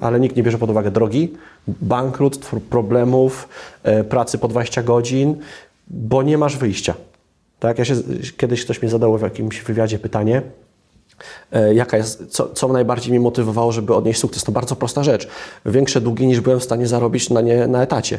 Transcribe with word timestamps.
ale 0.00 0.20
nikt 0.20 0.36
nie 0.36 0.42
bierze 0.42 0.58
pod 0.58 0.70
uwagę 0.70 0.90
drogi, 0.90 1.32
bankructw, 1.68 2.54
problemów, 2.70 3.48
e, 3.82 4.04
pracy 4.04 4.38
po 4.38 4.48
20 4.48 4.82
godzin, 4.82 5.36
bo 5.88 6.22
nie 6.22 6.38
masz 6.38 6.56
wyjścia. 6.56 6.94
Tak, 7.58 7.78
ja 7.78 7.84
się, 7.84 7.94
kiedyś 8.36 8.64
ktoś 8.64 8.82
mnie 8.82 8.90
zadał 8.90 9.18
w 9.18 9.22
jakimś 9.22 9.60
wywiadzie 9.60 9.98
pytanie, 9.98 10.42
e, 11.52 11.74
jaka 11.74 11.96
jest, 11.96 12.26
co, 12.26 12.48
co 12.48 12.68
najbardziej 12.68 13.10
mnie 13.10 13.20
motywowało, 13.20 13.72
żeby 13.72 13.94
odnieść 13.94 14.20
sukces. 14.20 14.44
To 14.44 14.52
bardzo 14.52 14.76
prosta 14.76 15.02
rzecz. 15.02 15.28
Większe 15.66 16.00
długi 16.00 16.26
niż 16.26 16.40
byłem 16.40 16.60
w 16.60 16.64
stanie 16.64 16.86
zarobić 16.86 17.30
na 17.30 17.40
nie 17.40 17.66
na 17.66 17.82
etacie. 17.82 18.18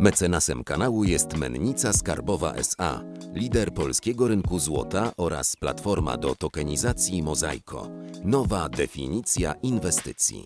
Mecenasem 0.00 0.64
kanału 0.64 1.04
jest 1.04 1.36
Mennica 1.36 1.92
Skarbowa 1.92 2.54
SA, 2.54 3.00
lider 3.34 3.74
polskiego 3.74 4.28
rynku 4.28 4.58
złota 4.58 5.12
oraz 5.16 5.56
platforma 5.56 6.16
do 6.16 6.34
tokenizacji 6.34 7.22
Mozaiko. 7.22 7.88
Nowa 8.24 8.68
definicja 8.68 9.54
inwestycji. 9.62 10.44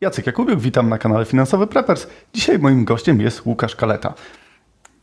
Jacek 0.00 0.26
Jakubiuk, 0.26 0.60
witam 0.60 0.88
na 0.88 0.98
kanale 0.98 1.24
Finansowy 1.24 1.66
Preppers. 1.66 2.06
Dzisiaj 2.34 2.58
moim 2.58 2.84
gościem 2.84 3.20
jest 3.20 3.46
Łukasz 3.46 3.76
Kaleta. 3.76 4.14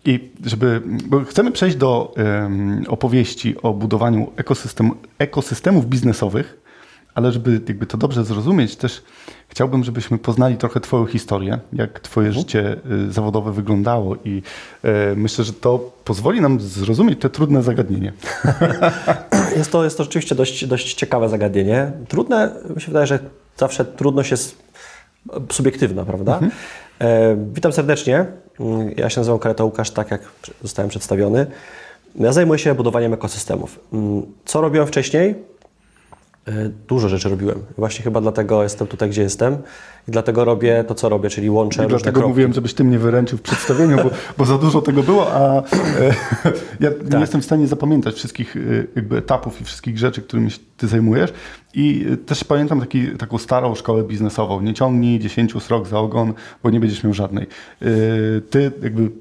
I 0.05 0.32
żeby, 0.46 0.82
chcemy 1.30 1.52
przejść 1.52 1.77
do 1.77 2.13
um, 2.18 2.85
opowieści 2.88 3.62
o 3.62 3.73
budowaniu 3.73 4.32
ekosystem, 4.35 4.91
ekosystemów 5.18 5.85
biznesowych, 5.85 6.61
ale 7.16 7.32
żeby 7.32 7.62
jakby 7.68 7.86
to 7.86 7.98
dobrze 7.98 8.26
zrozumieć, 8.26 8.76
też 8.76 9.04
chciałbym, 9.50 9.84
żebyśmy 9.84 10.18
poznali 10.18 10.58
trochę 10.58 10.80
Twoją 10.80 11.06
historię, 11.06 11.60
jak 11.74 12.00
Twoje 12.00 12.28
mhm. 12.28 12.42
życie 12.42 12.76
y, 13.08 13.12
zawodowe 13.12 13.52
wyglądało 13.52 14.16
i 14.26 14.42
y, 14.86 14.90
myślę, 15.16 15.44
że 15.44 15.54
to 15.54 15.92
pozwoli 16.05 16.42
nam 16.42 16.60
zrozumieć 16.60 17.22
te 17.22 17.30
trudne 17.30 17.64
zagadnienie. 17.64 18.14
Jest 19.58 19.72
to, 19.72 19.84
jest 19.84 19.98
to 19.98 20.04
rzeczywiście 20.04 20.35
dość, 20.35 20.66
dość 20.66 20.94
ciekawe 20.94 21.30
zagadnienie. 21.30 21.91
Trudne, 22.08 22.52
mi 22.76 22.82
się 22.82 22.88
wydaje, 22.88 23.08
że 23.08 23.20
zawsze 23.57 23.85
trudność 23.85 24.32
jest 24.32 24.57
subiektywna, 25.52 26.05
prawda? 26.05 26.34
Mhm. 26.34 26.52
E, 27.00 27.35
witam 27.54 27.74
serdecznie. 27.74 28.26
Ja 28.98 29.10
się 29.10 29.20
nazywam 29.20 29.40
Kareta 29.40 29.63
Łukasz, 29.63 29.91
tak 29.91 30.12
jak 30.12 30.22
zostałem 30.62 30.90
przedstawiony. 30.90 31.46
Ja 32.16 32.34
zajmuję 32.34 32.60
się 32.60 32.76
budowaniem 32.76 33.13
ekosystemów. 33.13 33.80
Mm, 33.94 34.22
co 34.46 34.62
robiłem 34.62 34.88
wcześniej? 34.88 35.35
E, 36.48 36.70
dużo 36.88 37.10
rzeczy 37.10 37.30
robiłem. 37.30 37.60
Właśnie 37.78 38.04
chyba 38.04 38.22
dlatego 38.22 38.64
jestem 38.64 38.88
tutaj, 38.88 39.10
gdzie 39.10 39.22
jestem 39.22 39.58
i 40.08 40.12
dlatego 40.12 40.46
robię 40.46 40.84
to, 40.88 40.96
co 40.96 41.10
robię, 41.10 41.30
czyli 41.30 41.50
łączę 41.50 41.86
I 41.86 41.88
dlatego 41.88 42.12
kropki. 42.12 42.30
mówiłem, 42.30 42.54
żebyś 42.54 42.74
ty 42.74 42.84
mnie 42.84 43.00
wyręczył 43.00 43.38
w 43.38 43.42
przedstawieniu, 43.42 43.98
bo, 43.98 44.10
bo 44.38 44.46
za 44.46 44.58
dużo 44.58 44.82
tego 44.82 45.04
było, 45.04 45.34
a 45.34 45.58
e, 45.58 45.64
ja 46.80 46.92
tak. 46.92 47.14
nie 47.14 47.20
jestem 47.20 47.42
w 47.42 47.46
stanie 47.46 47.68
zapamiętać 47.68 48.16
wszystkich 48.16 48.56
e, 48.58 48.60
jakby 48.96 49.18
etapów 49.18 49.62
i 49.62 49.64
wszystkich 49.64 49.98
rzeczy, 49.98 50.22
którymi 50.22 50.50
ty 50.78 50.88
zajmujesz. 50.88 51.34
I 51.74 52.06
e, 52.14 52.18
też 52.18 52.44
pamiętam 52.44 52.80
taki, 52.80 53.08
taką 53.08 53.38
starą 53.38 53.76
szkołę 53.76 54.04
biznesową. 54.04 54.62
Nie 54.62 54.74
ciągnij 54.74 55.20
10 55.20 55.54
srok 55.64 55.88
za 55.88 56.00
ogon, 56.00 56.34
bo 56.64 56.70
nie 56.70 56.80
będziesz 56.80 57.04
miał 57.04 57.14
żadnej. 57.14 57.48
E, 57.82 57.88
ty 58.50 58.72
jakby 58.84 59.12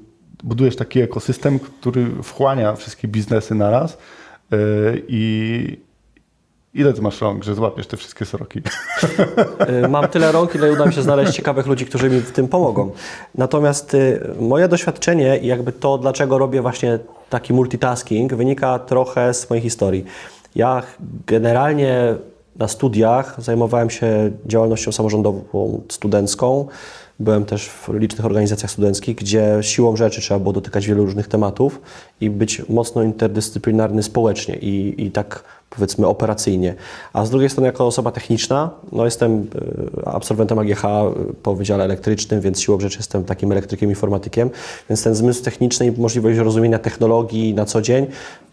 budujesz 0.43 0.75
taki 0.75 1.01
ekosystem, 1.01 1.59
który 1.59 2.07
wchłania 2.23 2.75
wszystkie 2.75 3.07
biznesy 3.07 3.55
naraz 3.55 3.97
e, 4.51 4.57
i 5.07 5.90
Ile 6.73 6.93
ty 6.93 7.01
masz 7.01 7.21
rąk, 7.21 7.43
że 7.43 7.55
złapiesz 7.55 7.87
te 7.87 7.97
wszystkie 7.97 8.25
sroki? 8.25 8.61
Y, 9.85 9.87
mam 9.87 10.07
tyle 10.07 10.31
rąk, 10.31 10.55
ile 10.55 10.71
uda 10.71 10.85
mi 10.85 10.93
się 10.93 11.01
znaleźć 11.01 11.33
ciekawych 11.33 11.67
ludzi, 11.67 11.85
którzy 11.85 12.09
mi 12.09 12.19
w 12.19 12.31
tym 12.31 12.47
pomogą. 12.47 12.91
Natomiast 13.35 13.93
y, 13.93 14.21
moje 14.39 14.67
doświadczenie 14.67 15.37
i 15.37 15.47
jakby 15.47 15.71
to, 15.71 15.97
dlaczego 15.97 16.37
robię 16.37 16.61
właśnie 16.61 16.99
taki 17.29 17.53
multitasking, 17.53 18.33
wynika 18.33 18.79
trochę 18.79 19.33
z 19.33 19.49
mojej 19.49 19.61
historii. 19.63 20.05
Ja 20.55 20.83
generalnie 21.27 22.15
na 22.55 22.67
studiach 22.67 23.35
zajmowałem 23.37 23.89
się 23.89 24.31
działalnością 24.45 24.91
samorządową 24.91 25.81
studencką. 25.89 26.67
Byłem 27.19 27.45
też 27.45 27.69
w 27.69 27.89
licznych 27.93 28.25
organizacjach 28.25 28.71
studenckich, 28.71 29.15
gdzie 29.15 29.57
siłą 29.61 29.95
rzeczy 29.95 30.21
trzeba 30.21 30.39
było 30.39 30.53
dotykać 30.53 30.87
wielu 30.87 31.05
różnych 31.05 31.27
tematów 31.27 31.81
i 32.21 32.29
być 32.29 32.69
mocno 32.69 33.03
interdyscyplinarny 33.03 34.03
społecznie 34.03 34.55
i, 34.55 35.05
i 35.05 35.11
tak 35.11 35.43
powiedzmy 35.75 36.07
operacyjnie. 36.07 36.75
A 37.13 37.25
z 37.25 37.29
drugiej 37.29 37.49
strony 37.49 37.67
jako 37.67 37.87
osoba 37.87 38.11
techniczna, 38.11 38.69
no 38.91 39.05
jestem 39.05 39.47
e, 40.01 40.07
absolwentem 40.07 40.59
AGH 40.59 40.81
po 41.43 41.55
Wydziale 41.55 41.83
Elektrycznym, 41.83 42.41
więc 42.41 42.61
siłą 42.61 42.79
rzeczy 42.79 42.97
jestem 42.97 43.23
takim 43.23 43.51
elektrykiem, 43.51 43.89
informatykiem, 43.89 44.49
więc 44.89 45.03
ten 45.03 45.15
zmysł 45.15 45.43
techniczny 45.43 45.87
i 45.87 45.91
możliwość 45.91 46.37
rozumienia 46.37 46.79
technologii 46.79 47.53
na 47.53 47.65
co 47.65 47.81
dzień 47.81 48.07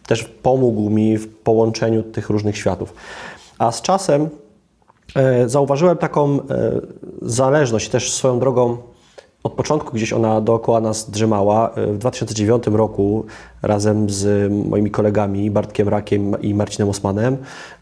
też 0.06 0.24
pomógł 0.24 0.90
mi 0.90 1.18
w 1.18 1.28
połączeniu 1.28 2.02
tych 2.02 2.30
różnych 2.30 2.56
światów. 2.56 2.94
A 3.58 3.72
z 3.72 3.82
czasem 3.82 4.28
e, 5.14 5.48
zauważyłem 5.48 5.96
taką 5.96 6.34
e, 6.34 6.40
zależność 7.22 7.88
też 7.88 8.12
swoją 8.12 8.38
drogą 8.38 8.76
od 9.42 9.52
początku 9.52 9.92
gdzieś 9.92 10.12
ona 10.12 10.40
dookoła 10.40 10.80
nas 10.80 11.10
drzemała. 11.10 11.70
W 11.76 11.98
2009 11.98 12.66
roku 12.66 13.26
razem 13.62 14.10
z 14.10 14.52
moimi 14.52 14.90
kolegami 14.90 15.50
Bartkiem 15.50 15.88
Rakiem 15.88 16.42
i 16.42 16.54
Marcinem 16.54 16.88
Osmanem 16.88 17.36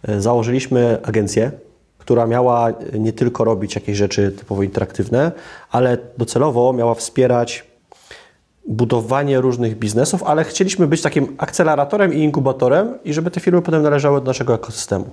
e, 0.09 0.21
założyliśmy 0.21 0.99
agencję, 1.03 1.53
która 1.99 2.27
miała 2.27 2.73
nie 2.99 3.13
tylko 3.13 3.45
robić 3.45 3.75
jakieś 3.75 3.97
rzeczy 3.97 4.33
typowo 4.33 4.63
interaktywne, 4.63 5.33
ale 5.71 5.99
docelowo 6.19 6.73
miała 6.73 6.95
wspierać 6.95 7.65
budowanie 8.69 9.41
różnych 9.41 9.79
biznesów, 9.79 10.23
ale 10.23 10.45
chcieliśmy 10.45 10.87
być 10.87 11.03
takim 11.03 11.35
akceleratorem 11.39 12.15
i 12.15 12.19
inkubatorem 12.19 12.99
i 13.05 13.13
żeby 13.13 13.31
te 13.31 13.41
firmy 13.41 13.63
potem 13.63 13.83
należały 13.83 14.21
do 14.21 14.27
naszego 14.27 14.55
ekosystemu. 14.55 15.11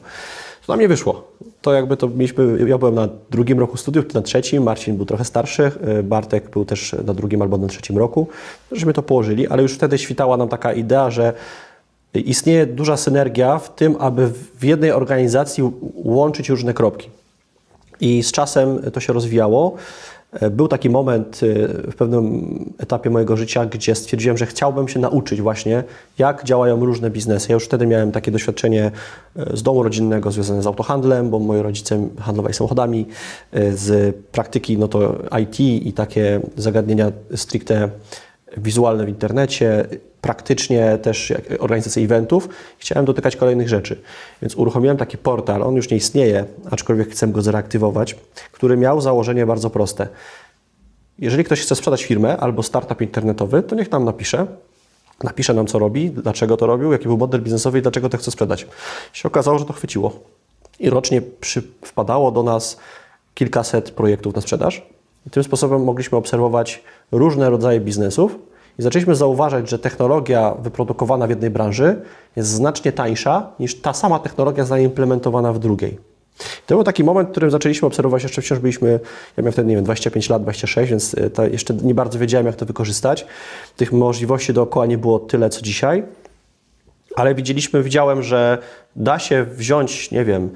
To 0.67 0.73
nam 0.73 0.79
nie 0.79 0.87
wyszło. 0.87 1.27
To 1.61 1.73
jakby 1.73 1.97
to 1.97 2.07
mieliśmy, 2.07 2.69
ja 2.69 2.77
byłem 2.77 2.95
na 2.95 3.09
drugim 3.31 3.59
roku 3.59 3.77
studiów, 3.77 4.13
na 4.13 4.21
trzecim, 4.21 4.63
Marcin 4.63 4.97
był 4.97 5.05
trochę 5.05 5.25
starszy, 5.25 5.71
e, 5.81 6.03
Bartek 6.03 6.49
był 6.49 6.65
też 6.65 6.95
na 7.05 7.13
drugim 7.13 7.41
albo 7.41 7.57
na 7.57 7.67
trzecim 7.67 7.97
roku, 7.97 8.27
żeśmy 8.71 8.93
to 8.93 9.03
położyli, 9.03 9.47
ale 9.47 9.63
już 9.63 9.73
wtedy 9.73 9.97
świtała 9.97 10.37
nam 10.37 10.49
taka 10.49 10.73
idea, 10.73 11.11
że 11.11 11.33
istnieje 12.13 12.65
duża 12.65 12.97
synergia 12.97 13.59
w 13.59 13.75
tym, 13.75 13.95
aby 13.99 14.29
w 14.59 14.63
jednej 14.63 14.91
organizacji 14.91 15.71
łączyć 15.95 16.49
różne 16.49 16.73
kropki. 16.73 17.09
I 18.01 18.23
z 18.23 18.31
czasem 18.31 18.91
to 18.91 18.99
się 18.99 19.13
rozwijało. 19.13 19.75
E, 20.33 20.49
był 20.49 20.67
taki 20.67 20.89
moment 20.89 21.41
e, 21.43 21.91
w 21.91 21.95
pewnym 21.95 22.73
etapie 22.77 23.09
mojego 23.09 23.37
życia, 23.37 23.65
gdzie 23.65 23.95
stwierdziłem, 23.95 24.37
że 24.37 24.45
chciałbym 24.45 24.87
się 24.87 24.99
nauczyć 24.99 25.41
właśnie, 25.41 25.83
jak 26.17 26.43
działają 26.43 26.85
różne 26.85 27.09
biznesy. 27.09 27.47
Ja 27.49 27.53
już 27.53 27.65
wtedy 27.65 27.87
miałem 27.87 28.11
takie 28.11 28.31
doświadczenie 28.31 28.91
e, 29.35 29.57
z 29.57 29.63
domu 29.63 29.83
rodzinnego 29.83 30.31
związane 30.31 30.63
z 30.63 30.67
autohandlem, 30.67 31.29
bo 31.29 31.39
moi 31.39 31.61
rodzice 31.61 32.07
handlowali 32.19 32.53
samochodami, 32.53 33.05
z 33.73 34.15
praktyki 34.31 34.77
no 34.77 34.87
to 34.87 35.15
IT 35.41 35.59
i 35.59 35.93
takie 35.93 36.41
zagadnienia 36.57 37.11
stricte 37.35 37.89
wizualne 38.57 39.05
w 39.05 39.09
internecie, 39.09 39.87
praktycznie 40.21 40.97
też 40.97 41.33
organizację 41.59 42.03
eventów. 42.03 42.49
Chciałem 42.77 43.05
dotykać 43.05 43.35
kolejnych 43.35 43.69
rzeczy. 43.69 44.01
Więc 44.41 44.55
uruchomiłem 44.55 44.97
taki 44.97 45.17
portal, 45.17 45.63
on 45.63 45.75
już 45.75 45.89
nie 45.89 45.97
istnieje, 45.97 46.45
aczkolwiek 46.71 47.09
chcę 47.09 47.27
go 47.27 47.41
zreaktywować, 47.41 48.15
który 48.51 48.77
miał 48.77 49.01
założenie 49.01 49.45
bardzo 49.45 49.69
proste. 49.69 50.07
Jeżeli 51.19 51.43
ktoś 51.43 51.61
chce 51.61 51.75
sprzedać 51.75 52.03
firmę 52.03 52.37
albo 52.37 52.63
startup 52.63 53.01
internetowy, 53.01 53.63
to 53.63 53.75
niech 53.75 53.91
nam 53.91 54.05
napisze, 54.05 54.47
napisze 55.23 55.53
nam, 55.53 55.67
co 55.67 55.79
robi, 55.79 56.09
dlaczego 56.09 56.57
to 56.57 56.65
robił, 56.65 56.91
jaki 56.91 57.07
był 57.07 57.17
model 57.17 57.41
biznesowy 57.41 57.79
i 57.79 57.81
dlaczego 57.81 58.09
to 58.09 58.17
chce 58.17 58.31
sprzedać. 58.31 58.67
Się 59.13 59.27
okazało, 59.27 59.59
że 59.59 59.65
to 59.65 59.73
chwyciło. 59.73 60.19
I 60.79 60.89
rocznie 60.89 61.21
przy, 61.21 61.61
wpadało 61.81 62.31
do 62.31 62.43
nas 62.43 62.77
kilkaset 63.33 63.91
projektów 63.91 64.35
na 64.35 64.41
sprzedaż. 64.41 64.92
I 65.27 65.29
tym 65.29 65.43
sposobem 65.43 65.83
mogliśmy 65.83 66.17
obserwować 66.17 66.83
różne 67.11 67.49
rodzaje 67.49 67.79
biznesów, 67.79 68.39
i 68.79 68.81
zaczęliśmy 68.81 69.15
zauważać, 69.15 69.69
że 69.69 69.79
technologia 69.79 70.55
wyprodukowana 70.59 71.27
w 71.27 71.29
jednej 71.29 71.49
branży 71.49 72.01
jest 72.35 72.49
znacznie 72.49 72.91
tańsza 72.91 73.51
niż 73.59 73.81
ta 73.81 73.93
sama 73.93 74.19
technologia 74.19 74.65
zaimplementowana 74.65 75.53
w 75.53 75.59
drugiej. 75.59 75.97
To 76.67 76.75
był 76.75 76.83
taki 76.83 77.03
moment, 77.03 77.29
w 77.29 77.31
którym 77.31 77.51
zaczęliśmy 77.51 77.87
obserwować, 77.87 78.23
jeszcze 78.23 78.41
wciąż 78.41 78.59
byliśmy, 78.59 78.99
ja 79.37 79.41
miałem 79.41 79.51
wtedy, 79.51 79.69
nie 79.69 79.75
wiem, 79.75 79.83
25 79.83 80.29
lat, 80.29 80.43
26, 80.43 80.89
więc 80.89 81.15
e, 81.37 81.49
jeszcze 81.49 81.73
nie 81.73 81.95
bardzo 81.95 82.19
wiedziałem, 82.19 82.47
jak 82.47 82.55
to 82.55 82.65
wykorzystać. 82.65 83.25
Tych 83.75 83.91
możliwości 83.91 84.53
dookoła 84.53 84.85
nie 84.85 84.97
było 84.97 85.19
tyle, 85.19 85.49
co 85.49 85.61
dzisiaj, 85.61 86.03
ale 87.15 87.35
widzieliśmy, 87.35 87.83
widziałem, 87.83 88.23
że 88.23 88.57
da 88.95 89.19
się 89.19 89.43
wziąć, 89.43 90.11
nie 90.11 90.25
wiem, 90.25 90.49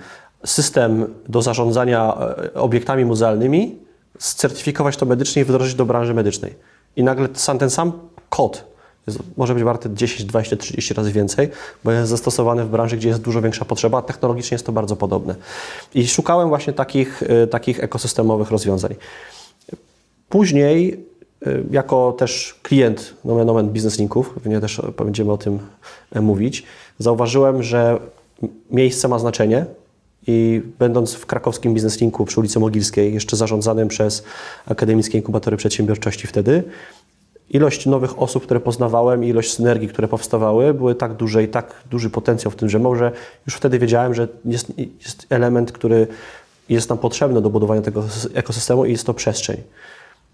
system 0.45 1.13
do 1.29 1.41
zarządzania 1.41 2.17
e, 2.53 2.53
obiektami 2.53 3.05
muzealnymi, 3.05 3.86
scertyfikować 4.17 4.97
to 4.97 5.05
medycznie 5.05 5.41
i 5.41 5.45
wdrożyć 5.45 5.75
do 5.75 5.85
branży 5.85 6.13
medycznej 6.13 6.55
i 6.95 7.03
nagle 7.03 7.29
ten 7.59 7.69
sam 7.69 7.91
kod 8.29 8.77
jest, 9.07 9.19
może 9.37 9.53
być 9.53 9.63
warty 9.63 9.89
10, 9.93 10.25
20, 10.25 10.55
30 10.55 10.93
razy 10.93 11.11
więcej, 11.11 11.49
bo 11.83 11.91
jest 11.91 12.09
zastosowany 12.09 12.63
w 12.63 12.69
branży, 12.69 12.97
gdzie 12.97 13.09
jest 13.09 13.21
dużo 13.21 13.41
większa 13.41 13.65
potrzeba, 13.65 13.97
a 13.97 14.01
technologicznie 14.01 14.55
jest 14.55 14.65
to 14.65 14.71
bardzo 14.71 14.95
podobne. 14.95 15.35
I 15.95 16.07
szukałem 16.07 16.49
właśnie 16.49 16.73
takich, 16.73 17.23
y, 17.23 17.47
takich 17.47 17.83
ekosystemowych 17.83 18.51
rozwiązań. 18.51 18.95
Później 20.29 21.05
y, 21.47 21.63
jako 21.71 22.11
też 22.11 22.59
klient 22.63 23.13
nomen 23.25 23.49
omen 23.49 23.69
Business 23.69 23.99
Linków, 23.99 24.29
pewnie 24.29 24.59
też 24.59 24.81
będziemy 25.05 25.31
o 25.31 25.37
tym 25.37 25.59
mówić, 26.21 26.63
zauważyłem, 26.99 27.63
że 27.63 27.99
miejsce 28.71 29.07
ma 29.07 29.19
znaczenie 29.19 29.65
i 30.27 30.61
będąc 30.79 31.13
w 31.13 31.25
krakowskim 31.25 31.73
Business 31.73 32.01
Linku 32.01 32.25
przy 32.25 32.39
ulicy 32.39 32.59
Mogilskiej, 32.59 33.13
jeszcze 33.13 33.37
zarządzanym 33.37 33.87
przez 33.87 34.23
Akademickie 34.65 35.17
Inkubatory 35.17 35.57
Przedsiębiorczości 35.57 36.27
wtedy, 36.27 36.63
ilość 37.49 37.85
nowych 37.85 38.21
osób, 38.21 38.43
które 38.43 38.59
poznawałem, 38.59 39.23
ilość 39.23 39.53
synergii, 39.53 39.87
które 39.87 40.07
powstawały, 40.07 40.73
były 40.73 40.95
tak 40.95 41.13
duże 41.13 41.43
i 41.43 41.47
tak 41.47 41.83
duży 41.89 42.09
potencjał 42.09 42.51
w 42.51 42.55
tym, 42.55 42.69
że 42.69 42.79
może 42.79 43.11
już 43.45 43.55
wtedy 43.55 43.79
wiedziałem, 43.79 44.13
że 44.13 44.27
jest, 44.45 44.73
jest 44.77 45.27
element, 45.29 45.71
który 45.71 46.07
jest 46.69 46.89
nam 46.89 46.97
potrzebny 46.97 47.41
do 47.41 47.49
budowania 47.49 47.81
tego 47.81 48.03
ekosystemu 48.33 48.85
i 48.85 48.91
jest 48.91 49.05
to 49.05 49.13
przestrzeń. 49.13 49.57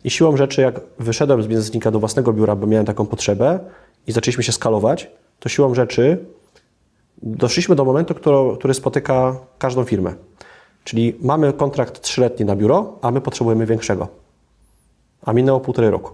I 0.03 0.09
siłą 0.09 0.37
rzeczy, 0.37 0.61
jak 0.61 0.79
wyszedłem 0.99 1.43
z 1.43 1.47
biznesnika 1.47 1.91
do 1.91 1.99
własnego 1.99 2.33
biura, 2.33 2.55
bo 2.55 2.67
miałem 2.67 2.85
taką 2.85 3.05
potrzebę 3.05 3.59
i 4.07 4.11
zaczęliśmy 4.11 4.43
się 4.43 4.51
skalować, 4.51 5.07
to 5.39 5.49
siłą 5.49 5.75
rzeczy 5.75 6.17
doszliśmy 7.21 7.75
do 7.75 7.85
momentu, 7.85 8.15
który, 8.15 8.57
który 8.57 8.73
spotyka 8.73 9.35
każdą 9.57 9.83
firmę. 9.83 10.13
Czyli 10.83 11.15
mamy 11.21 11.53
kontrakt 11.53 12.01
trzyletni 12.01 12.45
na 12.45 12.55
biuro, 12.55 12.99
a 13.01 13.11
my 13.11 13.21
potrzebujemy 13.21 13.65
większego. 13.65 14.07
A 15.25 15.33
minęło 15.33 15.59
półtorej 15.59 15.91
roku. 15.91 16.13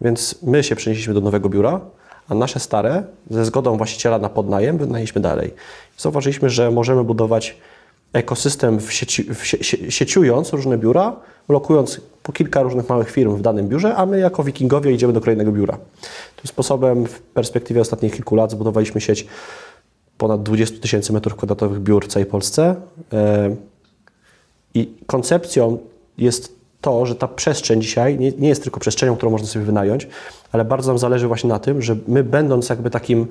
Więc 0.00 0.42
my 0.42 0.64
się 0.64 0.76
przenieśliśmy 0.76 1.14
do 1.14 1.20
nowego 1.20 1.48
biura, 1.48 1.80
a 2.28 2.34
nasze 2.34 2.60
stare, 2.60 3.04
ze 3.30 3.44
zgodą 3.44 3.76
właściciela 3.76 4.18
na 4.18 4.28
podnajem, 4.28 4.78
wynajęliśmy 4.78 5.20
dalej. 5.20 5.54
Zauważyliśmy, 5.96 6.50
że 6.50 6.70
możemy 6.70 7.04
budować 7.04 7.56
ekosystem 8.12 8.80
w 8.80 8.92
sieci, 8.92 9.34
w 9.34 9.46
sie, 9.46 9.90
sieciując 9.90 10.52
różne 10.52 10.78
biura, 10.78 11.16
lokując 11.48 12.00
po 12.22 12.32
kilka 12.32 12.62
różnych 12.62 12.88
małych 12.88 13.10
firm 13.10 13.36
w 13.36 13.42
danym 13.42 13.68
biurze, 13.68 13.96
a 13.96 14.06
my 14.06 14.18
jako 14.18 14.44
wikingowie 14.44 14.92
idziemy 14.92 15.12
do 15.12 15.20
kolejnego 15.20 15.52
biura. 15.52 15.78
Tym 16.36 16.46
sposobem 16.46 17.06
w 17.06 17.20
perspektywie 17.20 17.80
ostatnich 17.80 18.12
kilku 18.12 18.36
lat 18.36 18.50
zbudowaliśmy 18.50 19.00
sieć 19.00 19.26
ponad 20.18 20.42
20 20.42 20.78
tysięcy 20.80 21.12
metrów 21.12 21.36
kwadratowych 21.36 21.80
biur 21.80 22.04
w 22.04 22.08
całej 22.08 22.26
Polsce. 22.26 22.74
E, 23.12 23.56
I 24.74 24.94
koncepcją 25.06 25.78
jest 26.18 26.58
to, 26.80 27.06
że 27.06 27.14
ta 27.14 27.28
przestrzeń 27.28 27.80
dzisiaj 27.80 28.18
nie, 28.18 28.32
nie 28.32 28.48
jest 28.48 28.62
tylko 28.62 28.80
przestrzenią, 28.80 29.16
którą 29.16 29.32
można 29.32 29.48
sobie 29.48 29.64
wynająć, 29.64 30.08
ale 30.52 30.64
bardzo 30.64 30.90
nam 30.90 30.98
zależy 30.98 31.28
właśnie 31.28 31.48
na 31.48 31.58
tym, 31.58 31.82
że 31.82 31.96
my 32.08 32.24
będąc 32.24 32.68
jakby 32.68 32.90
takim 32.90 33.26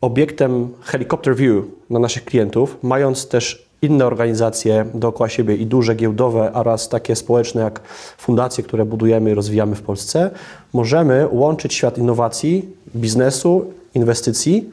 obiektem 0.00 0.68
helicopter 0.82 1.36
view 1.36 1.64
na 1.90 1.98
naszych 1.98 2.24
klientów, 2.24 2.76
mając 2.82 3.28
też 3.28 3.68
inne 3.82 4.06
organizacje 4.06 4.84
dookoła 4.94 5.28
siebie 5.28 5.56
i 5.56 5.66
duże 5.66 5.94
giełdowe 5.94 6.52
oraz 6.52 6.88
takie 6.88 7.16
społeczne 7.16 7.62
jak 7.62 7.80
fundacje, 8.18 8.64
które 8.64 8.84
budujemy 8.84 9.30
i 9.30 9.34
rozwijamy 9.34 9.74
w 9.74 9.82
Polsce, 9.82 10.30
możemy 10.72 11.28
łączyć 11.30 11.74
świat 11.74 11.98
innowacji, 11.98 12.68
biznesu, 12.96 13.72
inwestycji 13.94 14.70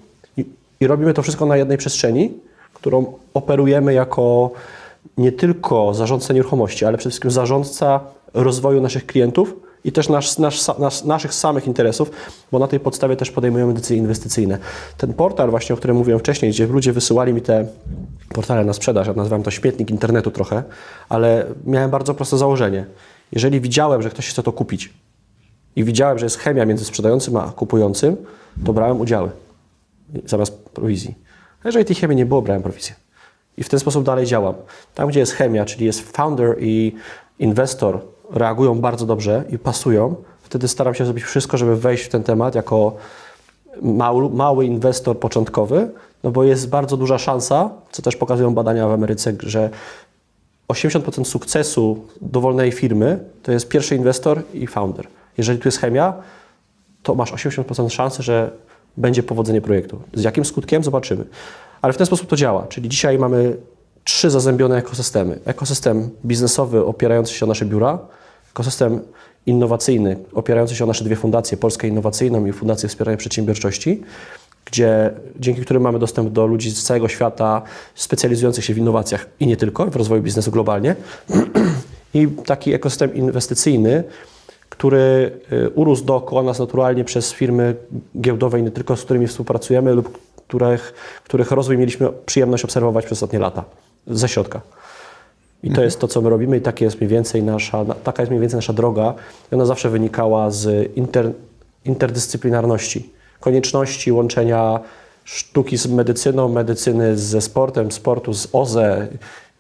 i, 0.79 0.87
robimy 0.87 1.13
to 1.13 1.21
wszystko 1.21 1.45
na 1.45 1.57
jednej 1.57 1.77
przestrzeni, 1.77 2.33
którą 2.73 3.13
operujemy 3.33 3.93
jako 3.93 4.51
nie 5.17 5.31
tylko 5.31 5.93
zarządca 5.93 6.33
nieruchomości, 6.33 6.85
ale 6.85 6.97
przede 6.97 7.09
wszystkim 7.09 7.31
zarządca 7.31 7.99
rozwoju 8.33 8.81
naszych 8.81 9.05
klientów 9.05 9.53
i 9.83 9.91
też 9.91 10.09
nasz, 10.09 10.37
nasz, 10.37 11.03
naszych 11.03 11.33
samych 11.33 11.67
interesów, 11.67 12.11
bo 12.51 12.59
na 12.59 12.67
tej 12.67 12.79
podstawie 12.79 13.15
też 13.15 13.31
podejmujemy 13.31 13.73
decyzje 13.73 13.97
inwestycyjne. 13.97 14.57
Ten 14.97 15.13
portal 15.13 15.49
właśnie, 15.49 15.73
o 15.73 15.77
którym 15.77 15.97
mówiłem 15.97 16.19
wcześniej, 16.19 16.51
gdzie 16.51 16.67
ludzie 16.67 16.93
wysyłali 16.93 17.33
mi 17.33 17.41
te 17.41 17.67
portale 18.29 18.65
na 18.65 18.73
sprzedaż, 18.73 19.07
ja 19.07 19.13
nazywam 19.13 19.43
to 19.43 19.51
śmietnik 19.51 19.89
internetu 19.89 20.31
trochę, 20.31 20.63
ale 21.09 21.45
miałem 21.65 21.91
bardzo 21.91 22.13
proste 22.13 22.37
założenie. 22.37 22.85
Jeżeli 23.31 23.61
widziałem, 23.61 24.01
że 24.01 24.09
ktoś 24.09 24.29
chce 24.29 24.43
to 24.43 24.51
kupić 24.51 24.93
i 25.75 25.83
widziałem, 25.83 26.19
że 26.19 26.25
jest 26.25 26.37
chemia 26.37 26.65
między 26.65 26.85
sprzedającym 26.85 27.37
a 27.37 27.51
kupującym, 27.51 28.17
to 28.65 28.73
brałem 28.73 29.01
udziały 29.01 29.29
zamiast 30.25 30.69
prowizji. 30.69 31.15
A 31.63 31.67
jeżeli 31.67 31.85
tej 31.85 31.95
chemii 31.95 32.17
nie 32.17 32.25
było, 32.25 32.41
brałem 32.41 32.63
prowizję. 32.63 32.95
I 33.57 33.63
w 33.63 33.69
ten 33.69 33.79
sposób 33.79 34.03
dalej 34.03 34.25
działam. 34.25 34.55
Tam, 34.95 35.09
gdzie 35.09 35.19
jest 35.19 35.31
chemia, 35.31 35.65
czyli 35.65 35.85
jest 35.85 36.11
founder 36.11 36.55
i 36.59 36.95
inwestor, 37.39 38.01
reagują 38.31 38.79
bardzo 38.79 39.05
dobrze 39.05 39.43
i 39.49 39.59
pasują, 39.59 40.15
wtedy 40.41 40.67
staram 40.67 40.95
się 40.95 41.05
zrobić 41.05 41.23
wszystko, 41.23 41.57
żeby 41.57 41.75
wejść 41.75 42.03
w 42.03 42.09
ten 42.09 42.23
temat 42.23 42.55
jako 42.55 42.95
mały, 43.81 44.29
mały 44.29 44.65
inwestor 44.65 45.19
początkowy, 45.19 45.89
no 46.23 46.31
bo 46.31 46.43
jest 46.43 46.69
bardzo 46.69 46.97
duża 46.97 47.17
szansa, 47.17 47.69
co 47.91 48.01
też 48.01 48.15
pokazują 48.15 48.53
badania 48.53 48.87
w 48.87 48.91
Ameryce, 48.91 49.33
że 49.39 49.69
80% 50.67 51.25
sukcesu 51.25 52.05
dowolnej 52.21 52.71
firmy 52.71 53.19
to 53.43 53.51
jest 53.51 53.69
pierwszy 53.69 53.95
inwestor 53.95 54.41
i 54.53 54.67
founder. 54.67 55.07
Jeżeli 55.37 55.59
tu 55.59 55.67
jest 55.67 55.77
chemia, 55.77 56.13
to 57.03 57.15
masz 57.15 57.33
80% 57.33 57.89
szansy, 57.89 58.23
że 58.23 58.51
będzie 58.97 59.23
powodzenie 59.23 59.61
projektu. 59.61 60.01
Z 60.13 60.23
jakim 60.23 60.45
skutkiem? 60.45 60.83
Zobaczymy. 60.83 61.25
Ale 61.81 61.93
w 61.93 61.97
ten 61.97 62.07
sposób 62.07 62.29
to 62.29 62.35
działa. 62.35 62.67
Czyli 62.67 62.89
dzisiaj 62.89 63.19
mamy 63.19 63.55
trzy 64.03 64.29
zazębione 64.29 64.77
ekosystemy. 64.77 65.39
Ekosystem 65.45 66.09
biznesowy 66.25 66.85
opierający 66.85 67.33
się 67.33 67.45
o 67.45 67.49
nasze 67.49 67.65
biura, 67.65 67.99
ekosystem 68.51 68.99
innowacyjny 69.45 70.17
opierający 70.33 70.75
się 70.75 70.83
o 70.83 70.87
nasze 70.87 71.03
dwie 71.03 71.15
fundacje, 71.15 71.57
Polskę 71.57 71.87
Innowacyjną 71.87 72.45
i 72.45 72.51
Fundację 72.51 72.89
Wspierania 72.89 73.17
Przedsiębiorczości, 73.17 74.01
gdzie, 74.65 75.11
dzięki 75.39 75.61
którym 75.61 75.83
mamy 75.83 75.99
dostęp 75.99 76.29
do 76.29 76.45
ludzi 76.45 76.71
z 76.71 76.83
całego 76.83 77.07
świata 77.07 77.61
specjalizujących 77.95 78.65
się 78.65 78.73
w 78.73 78.77
innowacjach 78.77 79.27
i 79.39 79.47
nie 79.47 79.57
tylko, 79.57 79.85
w 79.85 79.95
rozwoju 79.95 80.21
biznesu 80.21 80.51
globalnie. 80.51 80.95
I 82.13 82.27
taki 82.27 82.73
ekosystem 82.73 83.15
inwestycyjny, 83.15 84.03
który 84.69 85.31
y, 85.51 85.69
urósł 85.69 86.05
dookoła 86.05 86.43
nas 86.43 86.59
naturalnie 86.59 87.03
przez 87.03 87.33
firmy 87.33 87.75
giełdowe 88.21 88.61
nie 88.61 88.71
tylko, 88.71 88.97
z 88.97 89.03
którymi 89.03 89.27
współpracujemy 89.27 89.93
lub 89.93 90.17
których, 90.47 90.93
których 91.23 91.51
rozwój 91.51 91.77
mieliśmy 91.77 92.09
przyjemność 92.25 92.63
obserwować 92.63 93.05
przez 93.05 93.17
ostatnie 93.17 93.39
lata 93.39 93.63
ze 94.07 94.27
środka. 94.27 94.61
I 95.63 95.67
to 95.67 95.71
mhm. 95.71 95.85
jest 95.85 95.99
to, 95.99 96.07
co 96.07 96.21
my 96.21 96.29
robimy 96.29 96.57
i 96.57 96.61
takie 96.61 96.85
jest 96.85 96.97
mniej 96.97 97.09
więcej 97.09 97.43
nasza, 97.43 97.85
taka 97.85 98.21
jest 98.21 98.29
mniej 98.29 98.41
więcej 98.41 98.57
nasza 98.57 98.73
droga. 98.73 99.13
I 99.51 99.55
ona 99.55 99.65
zawsze 99.65 99.89
wynikała 99.89 100.51
z 100.51 100.91
inter, 100.97 101.31
interdyscyplinarności, 101.85 103.09
konieczności 103.39 104.11
łączenia 104.11 104.79
sztuki 105.23 105.77
z 105.77 105.87
medycyną, 105.87 106.49
medycyny 106.49 107.17
ze 107.17 107.41
sportem, 107.41 107.91
sportu 107.91 108.33
z 108.33 108.47
OZE. 108.53 109.07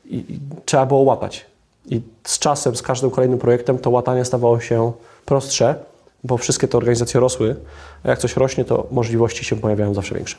I, 0.05 0.15
i 0.15 0.39
trzeba 0.65 0.85
było 0.85 0.99
łapać. 0.99 1.45
I 1.87 2.01
z 2.23 2.39
czasem, 2.39 2.75
z 2.75 2.81
każdym 2.81 3.11
kolejnym 3.11 3.39
projektem 3.39 3.77
to 3.77 3.89
łatanie 3.89 4.25
stawało 4.25 4.59
się 4.59 4.91
prostsze, 5.25 5.75
bo 6.23 6.37
wszystkie 6.37 6.67
te 6.67 6.77
organizacje 6.77 7.19
rosły, 7.19 7.55
a 8.03 8.09
jak 8.09 8.19
coś 8.19 8.35
rośnie, 8.35 8.65
to 8.65 8.87
możliwości 8.91 9.45
się 9.45 9.55
pojawiają 9.55 9.93
zawsze 9.93 10.15
większe. 10.15 10.37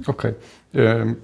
Okej. 0.00 0.12
Okay. 0.12 0.34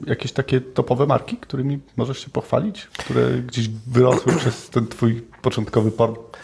Jakieś 0.07 0.33
takie 0.33 0.61
topowe 0.61 1.07
marki, 1.07 1.37
którymi 1.37 1.79
możesz 1.97 2.19
się 2.19 2.31
pochwalić, 2.31 2.87
które 2.99 3.29
gdzieś 3.47 3.69
wyrosły 3.69 4.33
przez 4.33 4.71
ten 4.71 4.87
twój 4.87 5.23
początkowy 5.43 5.93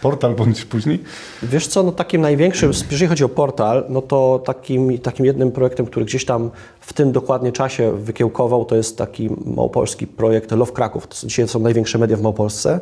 portal 0.02 0.34
bądź 0.34 0.64
później? 0.64 0.98
Wiesz 1.42 1.66
co, 1.66 1.82
no 1.82 1.92
takim 1.92 2.20
największym, 2.20 2.72
jeżeli 2.90 3.08
chodzi 3.08 3.24
o 3.24 3.28
portal, 3.28 3.84
no 3.88 4.02
to 4.02 4.42
takim, 4.46 4.98
takim 4.98 5.26
jednym 5.26 5.52
projektem, 5.52 5.86
który 5.86 6.06
gdzieś 6.06 6.24
tam 6.24 6.50
w 6.80 6.92
tym 6.92 7.12
dokładnie 7.12 7.52
czasie 7.52 7.92
wykiełkował, 7.92 8.64
to 8.64 8.76
jest 8.76 8.98
taki 8.98 9.30
małopolski 9.56 10.06
projekt 10.06 10.52
Love 10.52 10.72
Kraków. 10.72 11.06
To 11.06 11.26
dzisiaj 11.26 11.48
są 11.48 11.58
największe 11.58 11.98
media 11.98 12.16
w 12.16 12.22
Małopolsce 12.22 12.80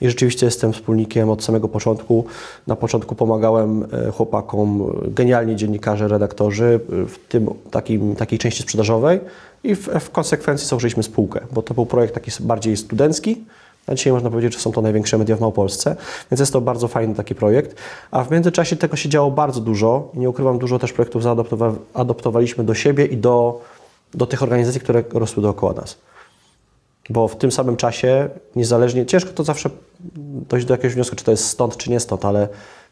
i 0.00 0.08
rzeczywiście 0.08 0.46
jestem 0.46 0.72
wspólnikiem 0.72 1.30
od 1.30 1.44
samego 1.44 1.68
początku. 1.68 2.24
Na 2.66 2.76
początku 2.76 3.14
pomagałem 3.14 3.86
e, 3.92 4.10
chłopakom, 4.10 4.92
genialni 5.06 5.56
dziennikarze, 5.56 6.08
redaktorzy 6.08 6.80
w 6.88 7.14
tym 7.28 7.48
takim, 7.70 8.16
takiej 8.16 8.38
części 8.38 8.62
sprzedażowej 8.62 9.20
i 9.64 9.74
w, 9.74 9.88
w 10.00 10.10
konsekwencji 10.10 10.68
założyliśmy 10.68 11.02
spółkę, 11.02 11.40
bo 11.52 11.62
to 11.62 11.74
był 11.74 11.86
projekt 11.86 12.14
taki 12.14 12.30
bardziej 12.40 12.76
studencki, 12.76 13.44
a 13.86 13.94
dzisiaj 13.94 14.12
można 14.12 14.30
powiedzieć, 14.30 14.54
że 14.54 14.60
są 14.60 14.72
to 14.72 14.82
największe 14.82 15.18
media 15.18 15.36
w 15.36 15.40
Małopolsce, 15.40 15.96
więc 16.30 16.40
jest 16.40 16.52
to 16.52 16.60
bardzo 16.60 16.88
fajny 16.88 17.14
taki 17.14 17.34
projekt. 17.34 17.76
A 18.10 18.24
w 18.24 18.30
międzyczasie 18.30 18.76
tego 18.76 18.96
się 18.96 19.08
działo 19.08 19.30
bardzo 19.30 19.60
dużo 19.60 20.10
i 20.14 20.18
nie 20.18 20.30
ukrywam, 20.30 20.58
dużo 20.58 20.78
też 20.78 20.92
projektów 20.92 21.22
zaadoptowaliśmy 21.22 22.64
do 22.64 22.74
siebie 22.74 23.06
i 23.06 23.16
do, 23.16 23.60
do 24.14 24.26
tych 24.26 24.42
organizacji, 24.42 24.80
które 24.80 25.04
rosły 25.12 25.42
dookoła 25.42 25.72
nas. 25.72 25.98
Bo 27.10 27.28
w 27.28 27.36
tym 27.36 27.52
samym 27.52 27.76
czasie, 27.76 28.28
niezależnie, 28.56 29.06
ciężko 29.06 29.30
to 29.30 29.44
zawsze 29.44 29.70
dojść 30.48 30.66
do 30.66 30.74
jakiegoś 30.74 30.94
wniosku, 30.94 31.16
czy 31.16 31.24
to 31.24 31.30
jest 31.30 31.44
stąd, 31.44 31.76
czy 31.76 31.90
nie 31.90 32.00
stąd, 32.00 32.24
ale 32.24 32.48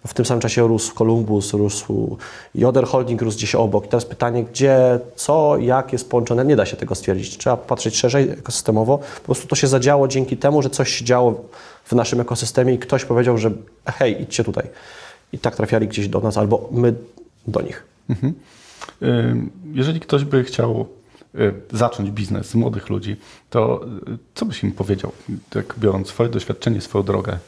w 0.06 0.14
tym 0.14 0.24
samym 0.24 0.40
czasie 0.40 0.68
rósł 0.68 0.94
Columbus, 0.94 1.52
rósł 1.52 2.16
Joder 2.54 2.86
Holding, 2.86 3.22
rósł 3.22 3.36
gdzieś 3.36 3.54
obok. 3.54 3.86
I 3.86 3.88
teraz 3.88 4.04
pytanie, 4.04 4.44
gdzie, 4.44 4.98
co, 5.16 5.56
jak 5.58 5.92
jest 5.92 6.10
połączone, 6.10 6.44
nie 6.44 6.56
da 6.56 6.66
się 6.66 6.76
tego 6.76 6.94
stwierdzić. 6.94 7.38
Trzeba 7.38 7.56
patrzeć 7.56 7.96
szerzej, 7.96 8.30
ekosystemowo. 8.30 8.98
Po 8.98 9.24
prostu 9.24 9.46
to 9.46 9.56
się 9.56 9.66
zadziało 9.66 10.08
dzięki 10.08 10.36
temu, 10.36 10.62
że 10.62 10.70
coś 10.70 10.90
się 10.90 11.04
działo 11.04 11.44
w 11.84 11.92
naszym 11.92 12.20
ekosystemie 12.20 12.74
i 12.74 12.78
ktoś 12.78 13.04
powiedział, 13.04 13.38
że 13.38 13.50
hej, 13.86 14.22
idźcie 14.22 14.44
tutaj. 14.44 14.66
I 15.32 15.38
tak 15.38 15.56
trafiali 15.56 15.88
gdzieś 15.88 16.08
do 16.08 16.20
nas, 16.20 16.36
albo 16.36 16.68
my 16.72 16.94
do 17.46 17.60
nich. 17.62 17.84
Mhm. 18.10 18.34
Jeżeli 19.72 20.00
ktoś 20.00 20.24
by 20.24 20.44
chciał 20.44 20.86
y, 21.34 21.54
zacząć 21.72 22.10
biznes 22.10 22.46
z 22.46 22.54
młodych 22.54 22.88
ludzi, 22.88 23.16
to 23.50 23.84
y, 24.08 24.18
co 24.34 24.46
byś 24.46 24.64
im 24.64 24.72
powiedział, 24.72 25.12
tak 25.50 25.74
biorąc 25.78 26.08
swoje 26.08 26.30
doświadczenie, 26.30 26.80
swoją 26.80 27.04
drogę? 27.04 27.38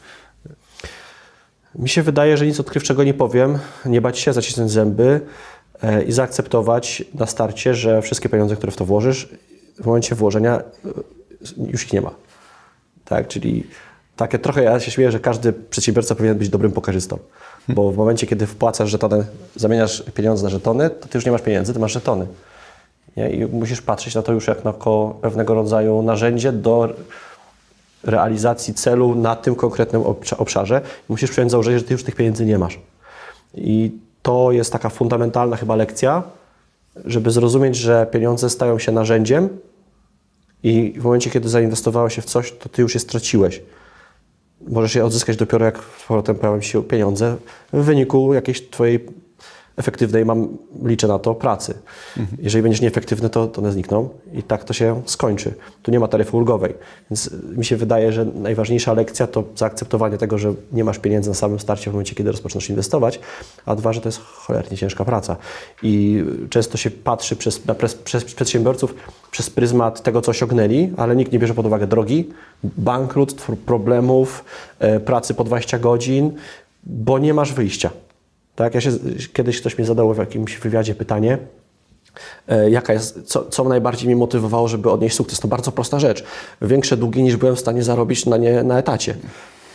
Mi 1.75 1.89
się 1.89 2.03
wydaje, 2.03 2.37
że 2.37 2.47
nic 2.47 2.61
odkrywczego 2.61 3.05
nie 3.05 3.15
powiem. 3.15 3.59
Nie 3.85 4.01
bać 4.01 4.19
się, 4.19 4.33
zacisnąć 4.33 4.71
zęby 4.71 5.21
e, 5.83 6.03
i 6.03 6.13
zaakceptować 6.13 7.05
na 7.15 7.27
starcie, 7.27 7.75
że 7.75 8.03
wszystkie 8.03 8.29
pieniądze, 8.29 8.57
które 8.57 8.73
w 8.73 8.77
to 8.77 8.85
włożysz, 8.85 9.29
w 9.81 9.87
momencie 9.87 10.15
włożenia 10.15 10.59
e, 10.59 10.63
już 11.71 11.85
ich 11.85 11.93
nie 11.93 12.01
ma. 12.01 12.11
Tak, 13.05 13.29
czyli 13.29 13.67
takie 14.17 14.39
trochę 14.39 14.63
ja 14.63 14.81
się 14.81 14.91
śmieję, 14.91 15.13
że 15.13 15.21
każdy 15.21 15.53
przedsiębiorca 15.53 16.15
powinien 16.15 16.39
być 16.39 16.49
dobrym 16.49 16.73
pokarzystą. 16.73 17.19
Bo 17.69 17.93
w 17.93 17.97
momencie, 17.97 18.27
kiedy 18.27 18.47
wpłacasz 18.47 18.91
żetony, 18.91 19.25
zamieniasz 19.57 20.03
pieniądze 20.15 20.45
na 20.45 20.51
żetony, 20.51 20.91
to 20.91 21.09
ty 21.09 21.19
już 21.19 21.25
nie 21.25 21.33
masz 21.33 21.43
pieniędzy, 21.43 21.73
ty 21.73 21.79
masz 21.79 21.93
żetony. 21.93 22.27
Nie? 23.17 23.31
I 23.31 23.47
musisz 23.47 23.83
patrzeć 23.83 24.15
na 24.15 24.23
to 24.23 24.33
już 24.33 24.47
jako 24.47 25.19
pewnego 25.23 25.55
rodzaju 25.55 26.03
narzędzie 26.03 26.53
do 26.53 26.95
realizacji 28.05 28.75
celu 28.75 29.15
na 29.15 29.37
tym 29.37 29.55
konkretnym 29.55 30.03
obszarze. 30.39 30.81
Musisz 31.09 31.31
przyjąć 31.31 31.51
założenie, 31.51 31.79
że 31.79 31.85
ty 31.85 31.93
już 31.93 32.05
tych 32.05 32.15
pieniędzy 32.15 32.47
nie 32.47 32.59
masz. 32.59 32.79
I 33.55 33.93
to 34.23 34.53
jest 34.53 34.73
taka 34.73 34.89
fundamentalna 34.89 35.57
chyba 35.57 35.77
lekcja, 35.77 36.23
żeby 37.05 37.31
zrozumieć, 37.31 37.77
że 37.77 38.07
pieniądze 38.11 38.51
stają 38.51 38.79
się 38.79 38.93
narzędziem 38.93 39.49
i 40.63 40.95
w 40.99 41.05
momencie, 41.05 41.31
kiedy 41.31 41.49
zainwestowałeś 41.49 42.15
się 42.15 42.23
w 42.23 42.25
coś, 42.25 42.53
to 42.53 42.69
ty 42.69 42.83
już 42.83 42.95
je 42.95 43.01
straciłeś 43.01 43.63
możesz 44.69 44.95
je 44.95 45.05
odzyskać 45.05 45.37
dopiero 45.37 45.65
jak 45.65 45.79
z 45.79 46.07
powrotem 46.07 46.37
pojawią 46.37 46.61
się 46.61 46.83
pieniądze 46.83 47.37
w 47.73 47.85
wyniku 47.85 48.35
jakiejś 48.35 48.71
twojej 48.71 49.07
efektywnej, 49.77 50.25
mam, 50.25 50.49
liczę 50.85 51.09
na 51.09 51.19
to, 51.19 51.35
pracy. 51.35 51.75
Mhm. 52.19 52.39
Jeżeli 52.43 52.63
będziesz 52.63 52.81
nieefektywny, 52.81 53.31
to, 53.31 53.47
to 53.47 53.61
one 53.61 53.73
znikną 53.73 54.09
i 54.33 54.43
tak 54.43 54.65
to 54.65 54.73
się 54.73 55.03
skończy. 55.07 55.55
Tu 55.83 55.91
nie 55.91 56.01
ma 56.01 56.09
taryfy 56.09 56.37
ulgowej. 56.37 56.75
Więc 57.11 57.31
mi 57.57 57.65
się 57.65 57.77
wydaje, 57.77 58.13
że 58.13 58.25
najważniejsza 58.25 58.93
lekcja 58.93 59.27
to 59.27 59.45
zaakceptowanie 59.57 60.19
tego, 60.19 60.39
że 60.39 60.55
nie 60.73 60.85
masz 60.85 60.99
pieniędzy 60.99 61.29
na 61.31 61.35
samym 61.35 61.59
starcie 61.61 61.91
w 61.91 61.95
momencie, 61.95 62.15
kiedy 62.15 62.33
rozpoczynasz 62.33 62.71
inwestować, 62.71 63.21
a 63.67 63.75
dwa, 63.75 63.93
że 63.93 64.01
to 64.01 64.09
jest 64.09 64.19
cholernie 64.19 64.77
ciężka 64.77 65.05
praca. 65.05 65.37
I 65.83 66.25
często 66.51 66.79
się 66.79 66.91
patrzy 66.91 67.37
przez, 67.37 67.67
na 67.67 67.75
przez, 67.75 67.95
przez 67.95 68.25
przedsiębiorców 68.25 68.95
przez 69.31 69.51
pryzmat 69.51 70.03
tego, 70.03 70.21
co 70.21 70.31
osiągnęli, 70.31 70.93
ale 70.97 71.17
nikt 71.17 71.33
nie 71.33 71.39
bierze 71.39 71.55
pod 71.55 71.67
uwagę 71.67 71.87
drogi, 71.87 72.29
bankructw, 72.65 73.51
problemów, 73.67 74.45
e, 74.79 75.01
pracy 75.01 75.35
po 75.35 75.45
20 75.45 75.79
godzin, 75.79 76.33
bo 76.85 77.19
nie 77.19 77.35
masz 77.35 77.53
wyjścia. 77.53 77.91
Tak? 78.63 78.75
Ja 78.75 78.81
się, 78.81 78.91
kiedyś 79.33 79.61
ktoś 79.61 79.79
mi 79.79 79.85
zadał 79.85 80.15
w 80.15 80.19
jakimś 80.19 80.57
wywiadzie 80.57 80.95
pytanie, 80.95 81.39
e, 82.49 82.71
jaka 82.71 82.93
jest, 82.93 83.23
co, 83.23 83.45
co 83.45 83.65
najbardziej 83.65 84.07
mnie 84.07 84.17
motywowało, 84.17 84.69
żeby 84.69 84.91
odnieść 84.91 85.17
sukces. 85.17 85.41
To 85.41 85.49
bardzo 85.49 85.73
prosta 85.73 85.99
rzecz. 85.99 86.25
Większe 86.63 86.97
długi 86.97 87.23
niż 87.23 87.37
byłem 87.37 87.57
w 87.57 87.61
stanie 87.61 87.83
zarobić 87.83 88.27
na, 88.27 88.37
nie, 88.37 88.63
na 88.63 88.79
etacie. 88.79 89.15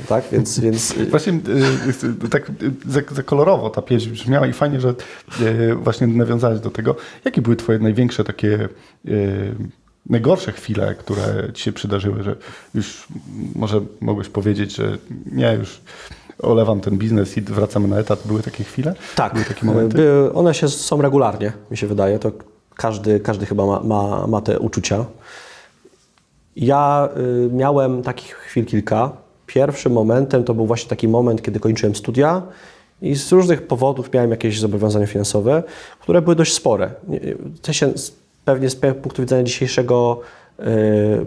Tak, 0.07 0.23
więc... 0.31 0.59
więc... 0.59 0.93
Właśnie 1.09 1.33
y, 2.23 2.29
tak 2.29 2.51
za, 2.89 3.23
kolorowo 3.23 3.69
ta 3.69 3.81
pieśń 3.81 4.09
brzmiała 4.09 4.47
i 4.47 4.53
fajnie, 4.53 4.79
że 4.79 4.93
właśnie 5.75 6.07
nawiązałeś 6.07 6.59
do 6.59 6.69
tego. 6.69 6.95
Jakie 7.25 7.41
były 7.41 7.55
twoje 7.55 7.79
największe 7.79 8.23
takie 8.23 8.69
najgorsze 10.09 10.51
chwile, 10.51 10.95
które 10.95 11.53
ci 11.53 11.63
się 11.63 11.71
przydarzyły, 11.71 12.23
że 12.23 12.35
już 12.75 13.07
może 13.55 13.81
mogłeś 14.01 14.29
powiedzieć, 14.29 14.75
że 14.75 14.97
nie, 15.31 15.53
już 15.53 15.81
olewam 16.41 16.81
ten 16.81 16.97
biznes 16.97 17.37
i 17.37 17.41
wracamy 17.41 17.87
na 17.87 17.99
etat. 17.99 18.19
Były 18.25 18.43
takie 18.43 18.63
chwile? 18.63 18.95
Tak. 19.15 19.33
Były 19.33 19.45
takie 19.45 19.65
momenty? 19.65 19.97
By, 19.97 20.33
one 20.33 20.53
się 20.53 20.69
są 20.69 21.01
regularnie, 21.01 21.53
mi 21.71 21.77
się 21.77 21.87
wydaje. 21.87 22.19
To 22.19 22.31
każdy, 22.75 23.19
każdy 23.19 23.45
chyba 23.45 23.65
ma, 23.65 23.79
ma, 23.83 24.27
ma 24.27 24.41
te 24.41 24.59
uczucia. 24.59 25.05
Ja 26.55 27.09
y, 27.17 27.49
miałem 27.53 28.03
takich 28.03 28.35
chwil 28.35 28.65
kilka. 28.65 29.11
Pierwszym 29.45 29.91
momentem 29.91 30.43
to 30.43 30.53
był 30.53 30.65
właśnie 30.65 30.89
taki 30.89 31.07
moment, 31.07 31.41
kiedy 31.41 31.59
kończyłem 31.59 31.95
studia 31.95 32.41
i 33.01 33.15
z 33.15 33.31
różnych 33.31 33.67
powodów 33.67 34.13
miałem 34.13 34.31
jakieś 34.31 34.59
zobowiązania 34.59 35.07
finansowe, 35.07 35.63
które 35.99 36.21
były 36.21 36.35
dość 36.35 36.53
spore. 36.53 36.91
W 37.61 37.65
sensie, 37.65 37.93
pewnie 38.45 38.69
z 38.69 38.75
punktu 38.75 39.21
widzenia 39.21 39.43
dzisiejszego 39.43 40.21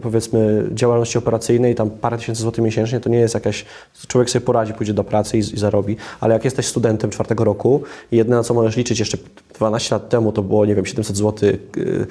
powiedzmy 0.03 0.69
działalności 0.73 1.19
operacyjnej, 1.19 1.75
tam 1.75 1.91
parę 1.91 2.19
tysięcy 2.19 2.43
złotych 2.43 2.65
miesięcznie, 2.65 3.01
to 3.01 3.11
nie 3.11 3.19
jest 3.19 3.35
jakaś, 3.35 3.65
człowiek 4.09 4.31
sobie 4.31 4.45
poradzi, 4.45 4.75
pójdzie 4.75 4.95
do 4.95 5.05
pracy 5.05 5.37
i, 5.37 5.41
i 5.41 5.59
zarobi, 5.59 5.97
ale 6.21 6.35
jak 6.35 6.45
jesteś 6.45 6.67
studentem 6.67 7.11
czwartego 7.11 7.45
roku 7.45 7.83
i 8.13 8.17
jedyne 8.17 8.37
na 8.37 8.43
co 8.43 8.55
możesz 8.55 8.77
liczyć 8.77 8.99
jeszcze 8.99 9.19
12 9.55 9.95
lat 9.95 10.09
temu 10.09 10.33
to 10.33 10.43
było, 10.43 10.67
nie 10.67 10.75
wiem, 10.75 10.87
700 10.87 11.17
zł 11.17 11.51
yy, 11.77 12.07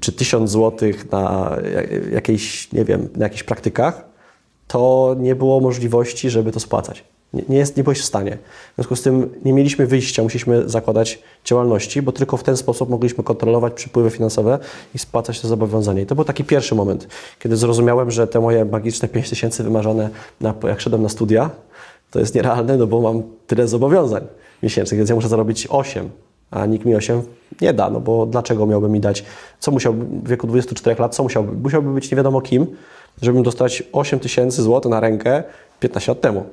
czy 0.00 0.12
1000 0.12 0.50
zł 0.50 0.88
na 1.12 1.56
jakiejś, 2.12 2.72
nie 2.72 2.84
wiem, 2.84 3.08
na 3.16 3.24
jakichś 3.24 3.42
praktykach, 3.42 4.04
to 4.66 5.16
nie 5.18 5.34
było 5.34 5.60
możliwości, 5.60 6.30
żeby 6.30 6.52
to 6.52 6.60
spłacać 6.60 7.04
nie, 7.48 7.56
jest, 7.56 7.76
nie 7.76 7.84
byłeś 7.84 8.00
w 8.00 8.04
stanie. 8.04 8.38
W 8.72 8.74
związku 8.74 8.96
z 8.96 9.02
tym 9.02 9.30
nie 9.44 9.52
mieliśmy 9.52 9.86
wyjścia, 9.86 10.22
musieliśmy 10.22 10.68
zakładać 10.68 11.22
działalności, 11.44 12.02
bo 12.02 12.12
tylko 12.12 12.36
w 12.36 12.42
ten 12.42 12.56
sposób 12.56 12.90
mogliśmy 12.90 13.24
kontrolować 13.24 13.72
przypływy 13.72 14.10
finansowe 14.10 14.58
i 14.94 14.98
spłacać 14.98 15.40
te 15.40 15.48
zobowiązania. 15.48 16.02
I 16.02 16.06
to 16.06 16.14
był 16.14 16.24
taki 16.24 16.44
pierwszy 16.44 16.74
moment, 16.74 17.08
kiedy 17.38 17.56
zrozumiałem, 17.56 18.10
że 18.10 18.26
te 18.26 18.40
moje 18.40 18.64
magiczne 18.64 19.08
5 19.08 19.30
tysięcy 19.30 19.62
wymarzone, 19.62 20.10
na, 20.40 20.54
jak 20.68 20.80
szedłem 20.80 21.02
na 21.02 21.08
studia, 21.08 21.50
to 22.10 22.20
jest 22.20 22.34
nierealne, 22.34 22.76
no 22.76 22.86
bo 22.86 23.00
mam 23.00 23.22
tyle 23.46 23.68
zobowiązań 23.68 24.26
miesięcznych, 24.62 24.98
więc 24.98 25.10
ja 25.10 25.16
muszę 25.16 25.28
zarobić 25.28 25.66
8, 25.70 26.10
a 26.50 26.66
nikt 26.66 26.84
mi 26.84 26.94
8 26.94 27.22
nie 27.60 27.72
da, 27.72 27.90
no 27.90 28.00
bo 28.00 28.26
dlaczego 28.26 28.66
miałby 28.66 28.88
mi 28.88 29.00
dać, 29.00 29.24
co 29.60 29.70
musiałby 29.70 30.04
w 30.04 30.28
wieku 30.28 30.46
24 30.46 31.02
lat, 31.02 31.14
co 31.14 31.22
musiałby, 31.22 31.52
musiałby 31.52 31.94
być 31.94 32.10
nie 32.10 32.16
wiadomo 32.16 32.40
kim, 32.40 32.66
żebym 33.22 33.42
dostać 33.42 33.82
8 33.92 34.20
tysięcy 34.20 34.62
złotych 34.62 34.90
na 34.90 35.00
rękę 35.00 35.42
15 35.80 36.12
lat 36.12 36.20
temu. 36.20 36.44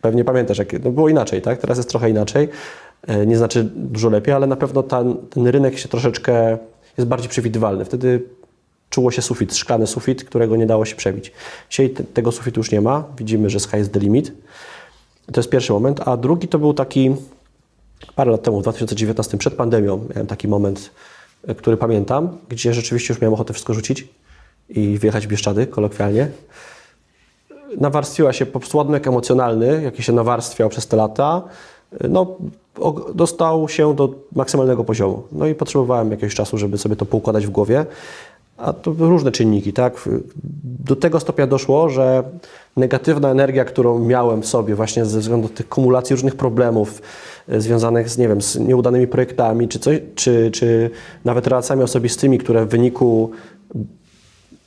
Pewnie 0.00 0.24
pamiętasz, 0.24 0.58
jak 0.58 0.84
no 0.84 0.90
było 0.90 1.08
inaczej, 1.08 1.42
tak? 1.42 1.58
Teraz 1.58 1.78
jest 1.78 1.88
trochę 1.88 2.10
inaczej. 2.10 2.48
E, 3.06 3.26
nie 3.26 3.36
znaczy 3.36 3.64
dużo 3.74 4.08
lepiej, 4.08 4.34
ale 4.34 4.46
na 4.46 4.56
pewno 4.56 4.82
ten, 4.82 5.16
ten 5.30 5.46
rynek 5.46 5.78
się 5.78 5.88
troszeczkę 5.88 6.58
jest 6.98 7.08
bardziej 7.08 7.28
przewidywalny. 7.28 7.84
Wtedy 7.84 8.22
czuło 8.90 9.10
się 9.10 9.22
sufit, 9.22 9.54
szklany 9.54 9.86
sufit, 9.86 10.24
którego 10.24 10.56
nie 10.56 10.66
dało 10.66 10.84
się 10.84 10.96
przebić. 10.96 11.32
Dzisiaj 11.70 11.90
te, 11.90 12.04
tego 12.04 12.32
sufitu 12.32 12.60
już 12.60 12.70
nie 12.70 12.80
ma. 12.80 13.04
Widzimy, 13.18 13.50
że 13.50 13.60
sky 13.60 13.76
is 13.76 13.90
the 13.90 14.00
limit. 14.00 14.32
To 15.32 15.40
jest 15.40 15.50
pierwszy 15.50 15.72
moment. 15.72 16.00
A 16.08 16.16
drugi 16.16 16.48
to 16.48 16.58
był 16.58 16.74
taki 16.74 17.14
parę 18.14 18.30
lat 18.30 18.42
temu, 18.42 18.60
w 18.60 18.62
2019, 18.62 19.38
przed 19.38 19.54
pandemią, 19.54 20.06
miałem 20.14 20.26
taki 20.26 20.48
moment, 20.48 20.90
e, 21.46 21.54
który 21.54 21.76
pamiętam, 21.76 22.38
gdzie 22.48 22.74
rzeczywiście 22.74 23.14
już 23.14 23.20
miałem 23.20 23.34
ochotę 23.34 23.52
wszystko 23.52 23.74
rzucić 23.74 24.08
i 24.68 24.98
wjechać 24.98 25.26
w 25.26 25.30
Bieszczady, 25.30 25.66
kolokwialnie 25.66 26.28
nawarstwiła 27.80 28.32
się 28.32 28.46
po 28.46 28.78
ładunek 28.78 29.06
emocjonalny, 29.06 29.82
jaki 29.82 30.02
się 30.02 30.12
nawarstwiał 30.12 30.68
przez 30.68 30.86
te 30.86 30.96
lata, 30.96 31.42
no, 32.08 32.36
dostał 33.14 33.68
się 33.68 33.94
do 33.94 34.14
maksymalnego 34.32 34.84
poziomu. 34.84 35.22
No 35.32 35.46
i 35.46 35.54
potrzebowałem 35.54 36.10
jakiegoś 36.10 36.34
czasu, 36.34 36.58
żeby 36.58 36.78
sobie 36.78 36.96
to 36.96 37.06
poukładać 37.06 37.46
w 37.46 37.50
głowie. 37.50 37.86
A 38.56 38.72
to 38.72 38.94
różne 38.98 39.32
czynniki, 39.32 39.72
tak? 39.72 40.08
Do 40.64 40.96
tego 40.96 41.20
stopnia 41.20 41.46
doszło, 41.46 41.88
że 41.88 42.24
negatywna 42.76 43.30
energia, 43.30 43.64
którą 43.64 43.98
miałem 43.98 44.42
w 44.42 44.46
sobie 44.46 44.74
właśnie 44.74 45.04
ze 45.04 45.20
względu 45.20 45.48
na 45.48 45.54
tych 45.54 45.68
kumulacji 45.68 46.14
różnych 46.14 46.36
problemów 46.36 47.02
e, 47.48 47.60
związanych 47.60 48.08
z, 48.08 48.18
nie 48.18 48.28
wiem, 48.28 48.42
z 48.42 48.58
nieudanymi 48.58 49.06
projektami, 49.06 49.68
czy, 49.68 49.78
coś, 49.78 49.98
czy, 50.14 50.50
czy 50.50 50.90
nawet 51.24 51.46
relacjami 51.46 51.82
osobistymi, 51.82 52.38
które 52.38 52.66
w 52.66 52.68
wyniku 52.68 53.30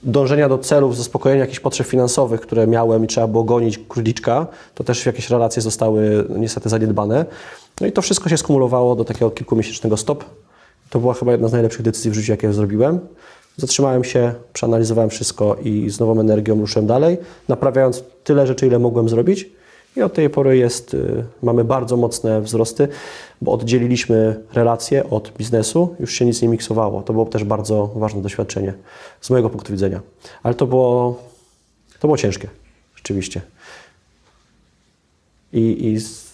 dążenia 0.07 0.49
do 0.49 0.57
celów, 0.57 0.97
zaspokojenia 0.97 1.41
jakichś 1.41 1.59
potrzeb 1.59 1.87
finansowych, 1.87 2.41
które 2.41 2.67
miałem 2.67 3.03
i 3.03 3.07
trzeba 3.07 3.27
było 3.27 3.43
gonić 3.43 3.79
króliczka, 3.89 4.47
to 4.75 4.83
też 4.83 5.05
jakieś 5.05 5.29
relacje 5.29 5.61
zostały 5.61 6.25
niestety 6.29 6.69
zaniedbane. 6.69 7.25
No 7.81 7.87
i 7.87 7.91
to 7.91 8.01
wszystko 8.01 8.29
się 8.29 8.37
skumulowało 8.37 8.95
do 8.95 9.05
takiego 9.05 9.31
kilkumiesięcznego 9.31 9.97
stop. 9.97 10.23
To 10.89 10.99
była 10.99 11.13
chyba 11.13 11.31
jedna 11.31 11.47
z 11.47 11.51
najlepszych 11.51 11.81
decyzji 11.81 12.11
w 12.11 12.13
życiu, 12.13 12.31
jakie 12.31 12.53
zrobiłem. 12.53 12.99
Zatrzymałem 13.57 14.03
się, 14.03 14.33
przeanalizowałem 14.53 15.09
wszystko 15.09 15.55
i 15.63 15.89
z 15.89 15.99
nową 15.99 16.19
energią 16.19 16.59
ruszyłem 16.59 16.87
dalej, 16.87 17.17
naprawiając 17.47 18.03
tyle 18.23 18.47
rzeczy, 18.47 18.67
ile 18.67 18.79
mogłem 18.79 19.09
zrobić. 19.09 19.49
I 19.97 20.01
od 20.01 20.13
tej 20.13 20.29
pory 20.29 20.57
jest, 20.57 20.93
y, 20.93 21.23
mamy 21.43 21.63
bardzo 21.63 21.97
mocne 21.97 22.41
wzrosty, 22.41 22.87
bo 23.41 23.51
oddzieliliśmy 23.51 24.43
relacje 24.53 25.09
od 25.09 25.31
biznesu, 25.37 25.95
już 25.99 26.13
się 26.13 26.25
nic 26.25 26.41
nie 26.41 26.47
miksowało. 26.47 27.01
To 27.01 27.13
było 27.13 27.25
też 27.25 27.43
bardzo 27.43 27.87
ważne 27.95 28.21
doświadczenie 28.21 28.73
z 29.21 29.29
mojego 29.29 29.49
punktu 29.49 29.73
widzenia. 29.73 30.01
Ale 30.43 30.53
to 30.53 30.67
było, 30.67 31.19
to 31.99 32.07
było 32.07 32.17
ciężkie, 32.17 32.47
rzeczywiście. 32.95 33.41
I, 35.53 35.87
i 35.87 35.99
z, 35.99 36.27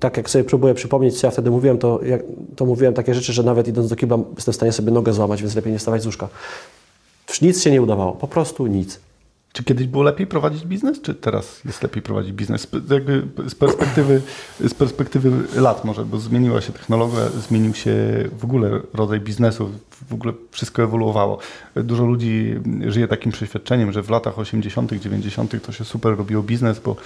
tak 0.00 0.16
jak 0.16 0.30
sobie 0.30 0.44
próbuję 0.44 0.74
przypomnieć, 0.74 1.20
co 1.20 1.26
ja 1.26 1.30
wtedy 1.30 1.50
mówiłem, 1.50 1.78
to, 1.78 2.00
jak, 2.04 2.22
to 2.56 2.66
mówiłem 2.66 2.94
takie 2.94 3.14
rzeczy, 3.14 3.32
że 3.32 3.42
nawet 3.42 3.68
idąc 3.68 3.88
do 3.88 3.96
kibla 3.96 4.18
jestem 4.36 4.52
w 4.52 4.56
stanie 4.56 4.72
sobie 4.72 4.92
nogę 4.92 5.12
złamać, 5.12 5.42
więc 5.42 5.54
lepiej 5.54 5.72
nie 5.72 5.78
stawać 5.78 6.02
z 6.02 6.06
łóżka. 6.06 6.28
Nic 7.42 7.62
się 7.62 7.70
nie 7.70 7.82
udawało, 7.82 8.12
po 8.12 8.28
prostu 8.28 8.66
nic. 8.66 9.00
Czy 9.52 9.64
kiedyś 9.64 9.86
było 9.86 10.02
lepiej 10.02 10.26
prowadzić 10.26 10.64
biznes, 10.66 11.00
czy 11.00 11.14
teraz 11.14 11.64
jest 11.64 11.82
lepiej 11.82 12.02
prowadzić 12.02 12.32
biznes? 12.32 12.66
Jakby 12.90 13.22
z 13.48 13.54
perspektywy, 13.54 14.22
z 14.60 14.74
perspektywy 14.74 15.60
lat 15.60 15.84
może, 15.84 16.04
bo 16.04 16.18
zmieniła 16.18 16.60
się 16.60 16.72
technologia, 16.72 17.28
zmienił 17.48 17.74
się 17.74 17.94
w 18.38 18.44
ogóle 18.44 18.80
rodzaj 18.94 19.20
biznesu, 19.20 19.70
w 20.08 20.14
ogóle 20.14 20.32
wszystko 20.50 20.82
ewoluowało. 20.82 21.38
Dużo 21.76 22.04
ludzi 22.04 22.54
żyje 22.86 23.08
takim 23.08 23.32
przeświadczeniem, 23.32 23.92
że 23.92 24.02
w 24.02 24.10
latach 24.10 24.38
80., 24.38 24.92
90. 24.92 25.66
to 25.66 25.72
się 25.72 25.84
super 25.84 26.16
robiło 26.16 26.42
biznes, 26.42 26.80
bo 26.80 26.96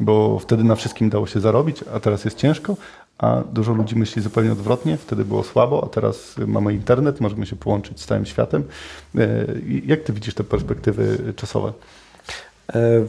bo 0.00 0.38
wtedy 0.38 0.64
na 0.64 0.74
wszystkim 0.74 1.10
dało 1.10 1.26
się 1.26 1.40
zarobić, 1.40 1.84
a 1.94 2.00
teraz 2.00 2.24
jest 2.24 2.36
ciężko, 2.36 2.76
a 3.18 3.42
dużo 3.52 3.72
ludzi 3.72 3.96
myśli 3.96 4.22
zupełnie 4.22 4.52
odwrotnie. 4.52 4.96
Wtedy 4.96 5.24
było 5.24 5.42
słabo, 5.42 5.84
a 5.84 5.88
teraz 5.88 6.34
mamy 6.46 6.74
internet, 6.74 7.20
możemy 7.20 7.46
się 7.46 7.56
połączyć 7.56 8.00
z 8.00 8.06
całym 8.06 8.26
światem. 8.26 8.64
E, 9.18 9.46
jak 9.86 10.02
ty 10.02 10.12
widzisz 10.12 10.34
te 10.34 10.44
perspektywy 10.44 11.32
czasowe? 11.36 11.72
E, 12.74 13.06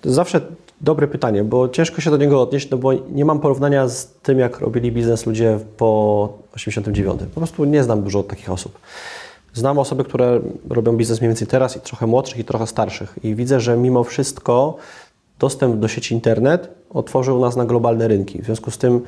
to 0.00 0.12
zawsze 0.12 0.40
dobre 0.80 1.08
pytanie, 1.08 1.44
bo 1.44 1.68
ciężko 1.68 2.00
się 2.00 2.10
do 2.10 2.16
niego 2.16 2.42
odnieść, 2.42 2.70
no 2.70 2.78
bo 2.78 2.92
nie 2.92 3.24
mam 3.24 3.40
porównania 3.40 3.88
z 3.88 4.06
tym, 4.22 4.38
jak 4.38 4.60
robili 4.60 4.92
biznes 4.92 5.26
ludzie 5.26 5.58
po 5.76 6.32
89. 6.54 7.20
Po 7.34 7.40
prostu 7.40 7.64
nie 7.64 7.82
znam 7.82 8.02
dużo 8.02 8.22
takich 8.22 8.50
osób. 8.50 8.78
Znam 9.54 9.78
osoby, 9.78 10.04
które 10.04 10.40
robią 10.70 10.96
biznes 10.96 11.20
mniej 11.20 11.28
więcej 11.28 11.46
teraz 11.46 11.76
i 11.76 11.80
trochę 11.80 12.06
młodszych 12.06 12.38
i 12.38 12.44
trochę 12.44 12.66
starszych. 12.66 13.18
I 13.22 13.34
widzę, 13.34 13.60
że 13.60 13.76
mimo 13.76 14.04
wszystko 14.04 14.76
dostęp 15.42 15.76
do 15.76 15.88
sieci 15.88 16.14
internet 16.14 16.68
otworzył 16.90 17.40
nas 17.40 17.56
na 17.56 17.64
globalne 17.64 18.08
rynki. 18.08 18.42
W 18.42 18.44
związku 18.44 18.70
z 18.70 18.78
tym 18.78 19.00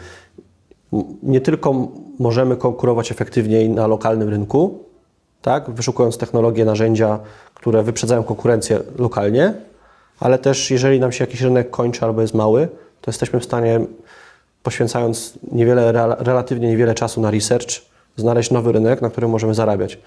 nie 1.23 1.41
tylko 1.41 1.89
możemy 2.19 2.57
konkurować 2.57 3.13
efektywniej 3.13 3.69
na 3.69 3.87
lokalnym 3.87 4.29
rynku, 4.29 4.85
tak, 5.43 5.71
wyszukując 5.71 6.19
technologie, 6.19 6.65
narzędzia, 6.65 7.19
które 7.55 7.83
wyprzedzają 7.83 8.23
konkurencję 8.23 8.81
lokalnie, 8.99 9.55
ale 10.21 10.39
też 10.39 10.71
jeżeli 10.71 11.01
nam 11.01 11.13
się 11.13 11.25
jakiś 11.25 11.41
rynek 11.41 11.71
kończy 11.71 12.05
albo 12.05 12.21
jest 12.21 12.35
mały, 12.35 12.69
to 13.01 13.11
jesteśmy 13.11 13.41
w 13.41 13.45
stanie, 13.45 13.81
poświęcając 14.63 15.39
niewiele, 15.53 15.93
relatywnie 16.19 16.69
niewiele 16.69 16.95
czasu 16.95 17.21
na 17.21 17.31
research, 17.31 17.71
znaleźć 18.17 18.51
nowy 18.51 18.73
rynek, 18.73 19.03
na 19.03 19.11
którym 19.11 19.31
możemy 19.31 19.55
zarabiać. 19.55 19.99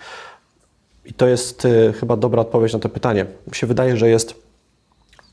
I 1.05 1.13
to 1.13 1.27
jest 1.27 1.65
y, 1.65 1.93
chyba 1.99 2.17
dobra 2.17 2.41
odpowiedź 2.41 2.73
na 2.73 2.79
to 2.79 2.89
pytanie. 2.89 3.25
Mi 3.47 3.55
się 3.55 3.67
wydaje, 3.67 3.97
że 3.97 4.09
jest 4.09 4.35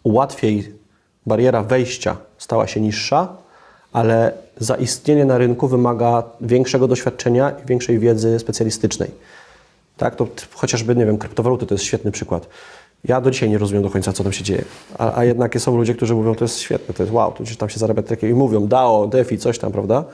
łatwiej, 0.05 0.84
bariera 1.27 1.63
wejścia 1.63 2.17
stała 2.39 2.67
się 2.67 2.81
niższa, 2.81 3.37
ale 3.93 4.33
zaistnienie 4.59 5.25
na 5.25 5.39
rynku 5.39 5.69
wymaga 5.69 6.23
większego 6.41 6.89
doświadczenia 6.89 7.51
i 7.51 7.67
większej 7.67 7.99
wiedzy 7.99 8.39
specjalistycznej. 8.39 9.11
Tak, 9.97 10.17
to 10.17 10.29
chociażby, 10.55 10.97
nie 10.97 11.07
wiem, 11.07 11.19
kryptowaluty 11.19 11.67
to 11.67 11.75
jest 11.75 11.85
świetny 11.85 12.11
przykład. 12.11 12.49
Ja 13.05 13.21
do 13.21 13.31
dzisiaj 13.31 13.51
nie 13.51 13.59
rozumiem 13.59 13.83
do 13.83 13.91
końca, 13.91 14.13
co 14.13 14.23
tam 14.23 14.33
się 14.33 14.45
dzieje. 14.45 14.65
A, 14.99 15.19
a 15.19 15.25
jednak 15.25 15.61
są 15.61 15.77
ludzie, 15.77 15.95
którzy 15.95 16.15
mówią, 16.15 16.35
to 16.35 16.45
jest 16.45 16.59
świetne, 16.59 16.95
to 16.95 17.03
jest 17.03 17.13
wow, 17.13 17.33
tu 17.33 17.45
tam 17.59 17.69
się 17.69 17.79
zarabia 17.79 18.03
takie 18.03 18.29
i 18.29 18.35
mówią 18.35 18.67
DAO, 18.67 19.07
DeFi, 19.07 19.39
coś 19.39 19.59
tam, 19.59 19.73
prawda? 19.73 20.05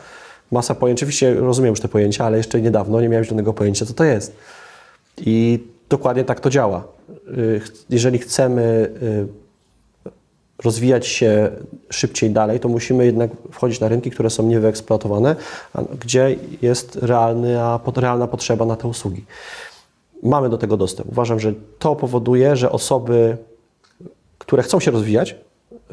Masa 0.52 0.74
pojęć. 0.74 0.98
Oczywiście 0.98 1.34
rozumiem 1.34 1.70
już 1.70 1.80
te 1.80 1.88
pojęcia, 1.88 2.24
ale 2.24 2.36
jeszcze 2.36 2.60
niedawno 2.60 3.00
nie 3.00 3.08
miałem 3.08 3.24
żadnego 3.24 3.52
pojęcia, 3.52 3.86
co 3.86 3.94
to 3.94 4.04
jest. 4.04 4.36
I 5.18 5.64
dokładnie 5.88 6.24
tak 6.24 6.40
to 6.40 6.50
działa. 6.50 6.84
Y, 7.38 7.60
jeżeli 7.90 8.18
chcemy 8.18 8.90
y, 9.02 9.49
rozwijać 10.64 11.06
się 11.06 11.50
szybciej 11.90 12.30
dalej, 12.30 12.60
to 12.60 12.68
musimy 12.68 13.06
jednak 13.06 13.30
wchodzić 13.52 13.80
na 13.80 13.88
rynki, 13.88 14.10
które 14.10 14.30
są 14.30 14.46
niewyeksploatowane, 14.46 15.36
gdzie 16.00 16.36
jest 16.62 16.96
realny, 16.96 17.60
a 17.60 17.80
realna 17.96 18.26
potrzeba 18.26 18.64
na 18.64 18.76
te 18.76 18.88
usługi 18.88 19.24
mamy 20.22 20.48
do 20.48 20.58
tego 20.58 20.76
dostęp. 20.76 21.08
Uważam, 21.08 21.40
że 21.40 21.52
to 21.78 21.96
powoduje, 21.96 22.56
że 22.56 22.72
osoby, 22.72 23.36
które 24.38 24.62
chcą 24.62 24.80
się 24.80 24.90
rozwijać, 24.90 25.36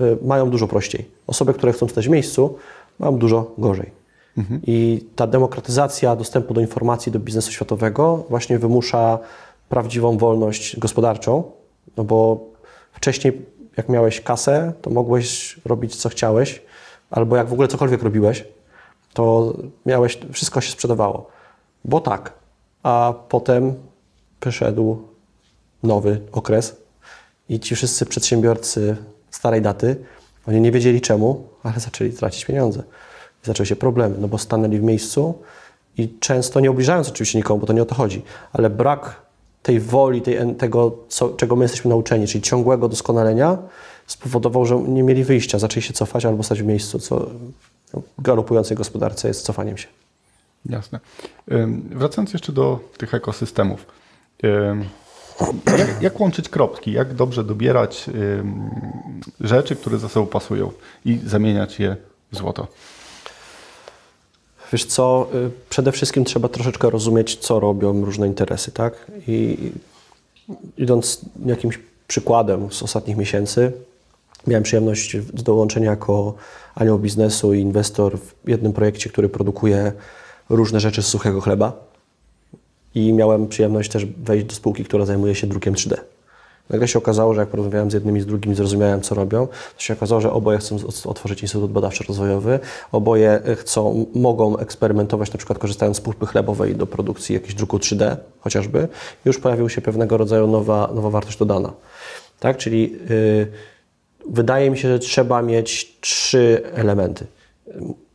y, 0.01 0.17
mają 0.21 0.50
dużo 0.50 0.67
prościej. 0.67 1.05
Osoby, 1.27 1.53
które 1.53 1.74
chcą 1.74 1.88
stać 1.88 2.07
w 2.07 2.12
miejscu, 2.12 2.57
mają 3.00 3.17
dużo 3.17 3.51
gorzej. 3.57 3.91
Mhm. 4.38 4.62
I 4.67 5.05
ta 5.15 5.27
demokratyzacja 5.27 6.15
dostępu 6.15 6.53
do 6.53 6.62
informacji, 6.62 7.12
do 7.12 7.19
biznesu 7.19 7.51
światowego 7.51 8.24
właśnie 8.29 8.59
wymusza 8.59 9.19
prawdziwą 9.69 10.17
wolność 10.17 10.79
gospodarczą, 10.79 11.43
no 11.97 12.03
bo 12.03 12.39
wcześniej, 12.91 13.45
jak 13.77 13.89
miałeś 13.89 14.22
kasę, 14.22 14.74
to 14.81 14.89
mogłeś 14.89 15.60
robić 15.65 15.96
co 15.96 16.10
chciałeś, 16.10 16.62
albo 17.10 17.38
jak 17.38 17.48
w 17.48 17.53
ogóle 17.53 17.67
cokolwiek 17.67 18.03
robiłeś, 18.03 18.46
to 19.13 19.53
miałeś, 19.86 20.17
wszystko 20.34 20.62
się 20.62 20.72
sprzedawało. 20.72 21.29
Bo 21.86 22.00
tak. 22.01 22.34
A 22.84 23.13
potem 23.29 23.74
przyszedł 24.39 25.08
nowy 25.84 26.21
okres 26.32 26.75
i 27.49 27.60
ci 27.60 27.75
wszyscy 27.75 28.06
przedsiębiorcy 28.06 28.97
starej 29.32 29.62
daty, 29.62 29.95
oni 30.47 30.62
nie 30.62 30.71
wiedzieli 30.71 31.01
czemu, 31.01 31.47
ale 31.63 31.80
zaczęli 31.80 32.12
tracić 32.12 32.45
pieniądze. 32.45 32.84
I 33.43 33.47
zaczęły 33.47 33.67
się 33.67 33.75
problemy, 33.75 34.15
no 34.19 34.28
bo 34.28 34.38
stanęli 34.38 34.80
w 34.80 34.84
miejscu 34.84 35.41
i 35.97 36.19
często 36.19 36.60
nie 36.60 36.71
obliżając 36.71 37.10
oczywiście 37.10 37.38
nikomu, 37.38 37.60
bo 37.60 37.67
to 37.67 37.73
nie 37.73 37.82
o 37.82 37.86
to 37.86 37.95
chodzi, 37.95 38.21
ale 38.54 38.69
brak 38.69 39.26
tej 39.67 39.80
woli, 39.80 40.21
tej, 40.21 40.56
tego, 40.56 40.97
co, 41.10 41.30
czego 41.30 41.56
my 41.56 41.65
jesteśmy 41.65 41.89
nauczeni, 41.89 42.27
czyli 42.27 42.41
ciągłego 42.41 42.89
doskonalenia, 42.89 43.58
spowodował, 44.08 44.65
że 44.65 44.75
nie 44.75 45.03
mieli 45.03 45.23
wyjścia, 45.23 45.60
zaczęli 45.60 45.82
się 45.84 45.93
cofać 45.93 46.25
albo 46.25 46.43
stać 46.43 46.62
w 46.62 46.65
miejscu, 46.65 46.99
co 46.99 47.30
w 48.17 48.21
galopującej 48.21 48.77
gospodarce 48.77 49.27
jest 49.27 49.45
cofaniem 49.45 49.77
się. 49.77 49.88
Jasne. 50.65 50.99
Wracając 51.89 52.34
jeszcze 52.34 52.51
do 52.51 52.80
tych 52.97 53.13
ekosystemów. 53.13 53.86
Jak, 55.77 56.01
jak, 56.01 56.19
łączyć 56.19 56.49
kropki? 56.49 56.91
Jak 56.91 57.13
dobrze 57.13 57.43
dobierać 57.43 58.10
rzeczy, 59.39 59.75
które 59.75 59.97
ze 59.97 60.10
sobą 60.10 60.27
pasują 60.27 60.71
i 61.06 61.19
zamieniać 61.25 61.80
je 61.80 61.95
w 62.32 62.38
złoto? 62.38 62.67
Wiesz 64.71 64.86
co, 64.86 65.27
y, 65.36 65.51
przede 65.69 65.91
wszystkim 65.91 66.25
trzeba 66.25 66.47
troszeczkę 66.47 66.89
rozumieć, 66.89 67.36
co 67.36 67.60
robią 67.60 68.06
różne 68.06 68.27
interesy, 68.27 68.71
tak? 68.71 69.12
I 69.27 69.58
idąc 70.77 71.21
jakimś 71.45 71.80
przykładem 72.08 72.71
z 72.71 72.84
ostatnich 72.84 73.17
miesięcy, 73.17 73.71
miałem 74.47 74.63
przyjemność 74.63 75.17
dołączenia 75.34 75.89
jako 75.89 76.34
anioł 76.75 76.99
biznesu 76.99 77.53
i 77.53 77.60
inwestor 77.62 78.17
w 78.19 78.49
jednym 78.49 78.73
projekcie, 78.73 79.10
który 79.10 79.30
produkuje 79.30 79.91
różne 80.49 80.80
rzeczy 80.80 81.03
z 81.03 81.08
suchego 81.08 81.41
chleba 81.41 81.73
i 82.95 83.13
miałem 83.13 83.47
przyjemność 83.47 83.91
też 83.91 84.06
wejść 84.06 84.45
do 84.45 84.56
spółki, 84.56 84.86
która 84.86 85.06
zajmuje 85.06 85.36
się 85.36 85.47
drukiem 85.47 85.73
3D. 85.73 85.97
Nagle 86.69 86.88
się 86.88 86.99
okazało, 86.99 87.34
że 87.34 87.39
jak 87.39 87.49
porozmawiałem 87.49 87.91
z 87.91 87.93
jednym 87.93 88.17
i 88.17 88.21
z 88.21 88.25
drugim, 88.25 88.56
zrozumiałem, 88.56 89.01
co 89.01 89.15
robią, 89.15 89.47
to 89.47 89.82
się 89.82 89.93
okazało, 89.93 90.21
że 90.21 90.32
oboje 90.32 90.58
chcą 90.58 90.77
otworzyć 91.06 91.41
Instytut 91.41 91.71
Badawczo-Rozwojowy, 91.71 92.60
oboje 92.91 93.41
chcą, 93.56 94.06
mogą 94.15 94.58
eksperymentować, 94.58 95.34
na 95.34 95.38
przykład 95.38 95.60
korzystając 95.60 95.97
z 95.97 96.01
pulpy 96.01 96.25
chlebowej 96.25 96.75
do 96.75 96.88
produkcji 96.88 97.34
jakiegoś 97.34 97.56
druku 97.56 97.77
3D 97.77 98.15
chociażby. 98.39 98.88
Już 99.25 99.39
pojawiła 99.39 99.69
się 99.69 99.82
pewnego 99.82 100.17
rodzaju 100.17 100.47
nowa, 100.47 100.89
nowa 100.95 101.10
wartość 101.10 101.38
dodana. 101.38 101.73
Tak? 102.39 102.58
Czyli 102.58 102.91
yy, 103.10 103.47
wydaje 104.30 104.71
mi 104.71 104.77
się, 104.77 104.88
że 104.88 104.99
trzeba 104.99 105.41
mieć 105.41 105.97
trzy 106.01 106.62
elementy. 106.73 107.25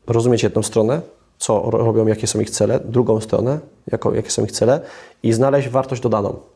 Rozumieć 0.07 0.43
jedną 0.43 0.63
stronę, 0.63 1.01
co 1.39 1.71
robią, 1.71 2.07
jakie 2.07 2.27
są 2.27 2.41
ich 2.41 2.51
cele, 2.51 2.81
drugą 2.81 3.21
stronę, 3.21 3.59
jako, 3.93 4.15
jakie 4.15 4.31
są 4.31 4.45
ich 4.45 4.53
cele 4.53 4.81
i 5.23 5.33
znaleźć 5.33 5.69
wartość 5.69 6.03
dodaną. 6.03 6.52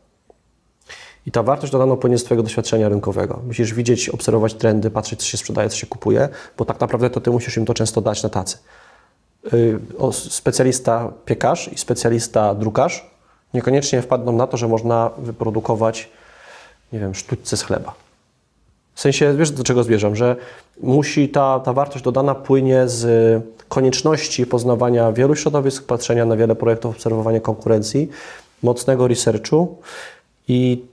I 1.26 1.30
ta 1.30 1.42
wartość 1.42 1.72
dodaną 1.72 1.96
płynie 1.96 2.18
z 2.18 2.24
Twojego 2.24 2.42
doświadczenia 2.42 2.88
rynkowego. 2.88 3.40
Musisz 3.46 3.74
widzieć, 3.74 4.08
obserwować 4.08 4.54
trendy, 4.54 4.90
patrzeć, 4.90 5.20
co 5.20 5.26
się 5.26 5.36
sprzedaje, 5.36 5.68
co 5.68 5.76
się 5.76 5.86
kupuje, 5.86 6.28
bo 6.58 6.64
tak 6.64 6.80
naprawdę 6.80 7.10
to 7.10 7.20
Ty 7.20 7.30
musisz 7.30 7.56
im 7.56 7.66
to 7.66 7.74
często 7.74 8.00
dać 8.00 8.22
na 8.22 8.28
tacy. 8.28 8.58
Yy, 9.52 9.80
specjalista 10.12 11.12
piekarz 11.24 11.72
i 11.72 11.78
specjalista 11.78 12.54
drukarz 12.54 13.10
niekoniecznie 13.54 14.02
wpadną 14.02 14.32
na 14.32 14.46
to, 14.46 14.56
że 14.56 14.68
można 14.68 15.10
wyprodukować, 15.18 16.08
nie 16.92 16.98
wiem, 16.98 17.14
sztućce 17.14 17.56
z 17.56 17.62
chleba. 17.62 17.94
W 18.94 19.00
sensie, 19.00 19.34
wiesz 19.36 19.50
do 19.50 19.64
czego 19.64 19.84
zmierzam, 19.84 20.16
że 20.16 20.36
musi 20.80 21.28
ta, 21.28 21.60
ta 21.60 21.72
wartość 21.72 22.04
dodana 22.04 22.34
płynie 22.34 22.88
z 22.88 23.42
konieczności 23.68 24.46
poznawania 24.46 25.12
wielu 25.12 25.36
środowisk, 25.36 25.86
patrzenia 25.86 26.24
na 26.24 26.36
wiele 26.36 26.54
projektów, 26.54 26.94
obserwowania 26.94 27.40
konkurencji, 27.40 28.08
mocnego 28.62 29.08
researchu 29.08 29.78
i 30.48 30.84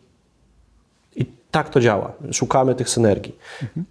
tak 1.54 1.70
to 1.70 1.80
działa. 1.80 2.12
Szukamy 2.32 2.76
tych 2.76 2.90
synergii. 2.90 3.36
Mhm. 3.62 3.86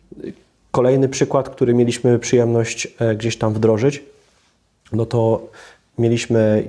Kolejny 0.71 1.09
przykład, 1.09 1.49
który 1.49 1.75
mieliśmy 1.75 2.19
przyjemność 2.19 2.89
e, 2.99 3.15
gdzieś 3.15 3.39
tam 3.39 3.55
wdrożyć, 3.55 4.03
no 4.93 5.07
to 5.07 5.43
mieliśmy, 5.99 6.69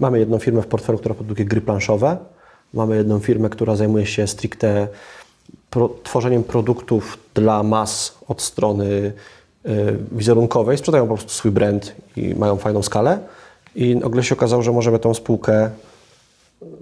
mamy 0.00 0.18
jedną 0.18 0.38
firmę 0.38 0.62
w 0.62 0.66
portfelu, 0.66 0.98
która 0.98 1.14
produkuje 1.14 1.46
gry 1.48 1.60
planszowe, 1.60 2.16
mamy 2.74 2.96
jedną 2.96 3.18
firmę, 3.18 3.48
która 3.48 3.76
zajmuje 3.76 4.06
się 4.06 4.26
stricte 4.26 4.88
pro, 5.70 5.88
tworzeniem 6.02 6.44
produktów 6.44 7.18
dla 7.34 7.62
mas 7.62 8.18
od 8.28 8.42
strony 8.42 8.84
y, 8.86 9.98
wizerunkowej, 10.12 10.78
sprzedają 10.78 11.08
po 11.08 11.14
prostu 11.14 11.30
swój 11.30 11.50
brand 11.50 11.94
i 12.16 12.34
mają 12.34 12.56
fajną 12.56 12.82
skalę. 12.82 13.18
I 13.74 13.96
nagle 13.96 14.22
się 14.22 14.34
okazało, 14.34 14.62
że 14.62 14.72
możemy 14.72 14.98
tą 14.98 15.14
spółkę, 15.14 15.70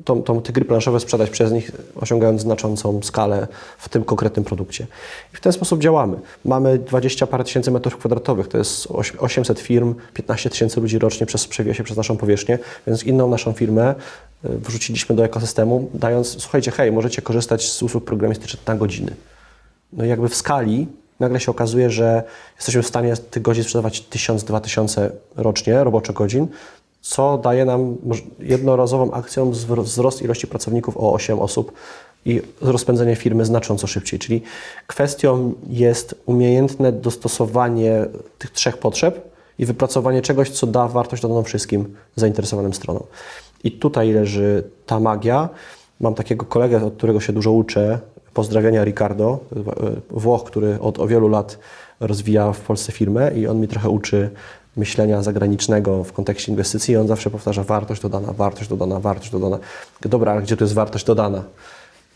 tą, 0.04 0.22
tą, 0.22 0.42
te 0.42 0.52
gry 0.52 0.64
planszowe 0.64 1.00
sprzedać 1.00 1.30
przez 1.30 1.52
nich, 1.52 1.70
osiągając 1.96 2.40
znaczącą 2.40 3.02
skalę 3.02 3.48
w 3.78 3.88
tym 3.88 4.04
konkretnym 4.04 4.44
produkcie. 4.44 4.86
I 5.34 5.36
w 5.36 5.40
ten 5.40 5.52
sposób 5.52 5.80
działamy. 5.80 6.20
Mamy 6.44 6.78
20 6.78 7.26
parę 7.26 7.44
tysięcy 7.44 7.70
metrów 7.70 7.96
kwadratowych, 7.96 8.48
to 8.48 8.58
jest 8.58 8.88
800 9.18 9.60
firm, 9.60 9.94
15 10.14 10.50
tysięcy 10.50 10.80
ludzi 10.80 10.98
rocznie 10.98 11.26
przez, 11.26 11.46
przewija 11.46 11.74
się 11.74 11.84
przez 11.84 11.96
naszą 11.96 12.16
powierzchnię, 12.16 12.58
więc 12.86 13.04
inną 13.04 13.28
naszą 13.28 13.52
firmę 13.52 13.94
wrzuciliśmy 14.42 15.16
do 15.16 15.24
ekosystemu, 15.24 15.90
dając, 15.94 16.42
słuchajcie, 16.42 16.70
hej, 16.70 16.92
możecie 16.92 17.22
korzystać 17.22 17.70
z 17.70 17.82
usług 17.82 18.04
programistycznych 18.04 18.66
na 18.66 18.76
godziny. 18.76 19.16
No 19.92 20.04
i 20.04 20.08
jakby 20.08 20.28
w 20.28 20.34
skali 20.34 20.88
nagle 21.20 21.40
się 21.40 21.50
okazuje, 21.50 21.90
że 21.90 22.22
jesteśmy 22.56 22.82
w 22.82 22.86
stanie 22.86 23.16
tych 23.16 23.42
godzin 23.42 23.64
sprzedawać 23.64 24.04
1000-2000 24.10 25.10
rocznie, 25.36 25.84
roboczo 25.84 26.12
godzin, 26.12 26.48
co 27.00 27.38
daje 27.38 27.64
nam 27.64 27.96
jednorazową 28.38 29.10
akcją 29.12 29.50
wzrost 29.50 30.22
ilości 30.22 30.46
pracowników 30.46 30.96
o 30.96 31.12
8 31.12 31.38
osób 31.38 31.72
i 32.24 32.42
rozpędzenie 32.60 33.16
firmy 33.16 33.44
znacząco 33.44 33.86
szybciej. 33.86 34.18
Czyli 34.18 34.42
kwestią 34.86 35.54
jest 35.68 36.14
umiejętne 36.26 36.92
dostosowanie 36.92 38.06
tych 38.38 38.50
trzech 38.50 38.76
potrzeb 38.78 39.30
i 39.58 39.66
wypracowanie 39.66 40.22
czegoś, 40.22 40.50
co 40.50 40.66
da 40.66 40.88
wartość 40.88 41.22
dodaną 41.22 41.42
wszystkim 41.42 41.96
zainteresowanym 42.16 42.74
stronom. 42.74 43.02
I 43.64 43.72
tutaj 43.72 44.12
leży 44.12 44.62
ta 44.86 45.00
magia. 45.00 45.48
Mam 46.00 46.14
takiego 46.14 46.46
kolegę, 46.46 46.84
od 46.84 46.94
którego 46.94 47.20
się 47.20 47.32
dużo 47.32 47.52
uczę. 47.52 47.98
Pozdrawiania 48.34 48.84
Ricardo, 48.84 49.38
Włoch, 50.10 50.44
który 50.44 50.80
od 50.80 50.98
o 50.98 51.06
wielu 51.06 51.28
lat 51.28 51.58
rozwija 52.00 52.52
w 52.52 52.60
Polsce 52.60 52.92
firmę 52.92 53.32
i 53.32 53.46
on 53.46 53.60
mi 53.60 53.68
trochę 53.68 53.88
uczy 53.88 54.30
myślenia 54.76 55.22
zagranicznego 55.22 56.04
w 56.04 56.12
kontekście 56.12 56.52
inwestycji 56.52 56.96
on 56.96 57.08
zawsze 57.08 57.30
powtarza 57.30 57.64
wartość 57.64 58.02
dodana, 58.02 58.32
wartość 58.32 58.68
dodana, 58.68 59.00
wartość 59.00 59.30
dodana. 59.30 59.58
Dobra, 60.00 60.32
ale 60.32 60.42
gdzie 60.42 60.56
tu 60.56 60.64
jest 60.64 60.74
wartość 60.74 61.04
dodana? 61.04 61.44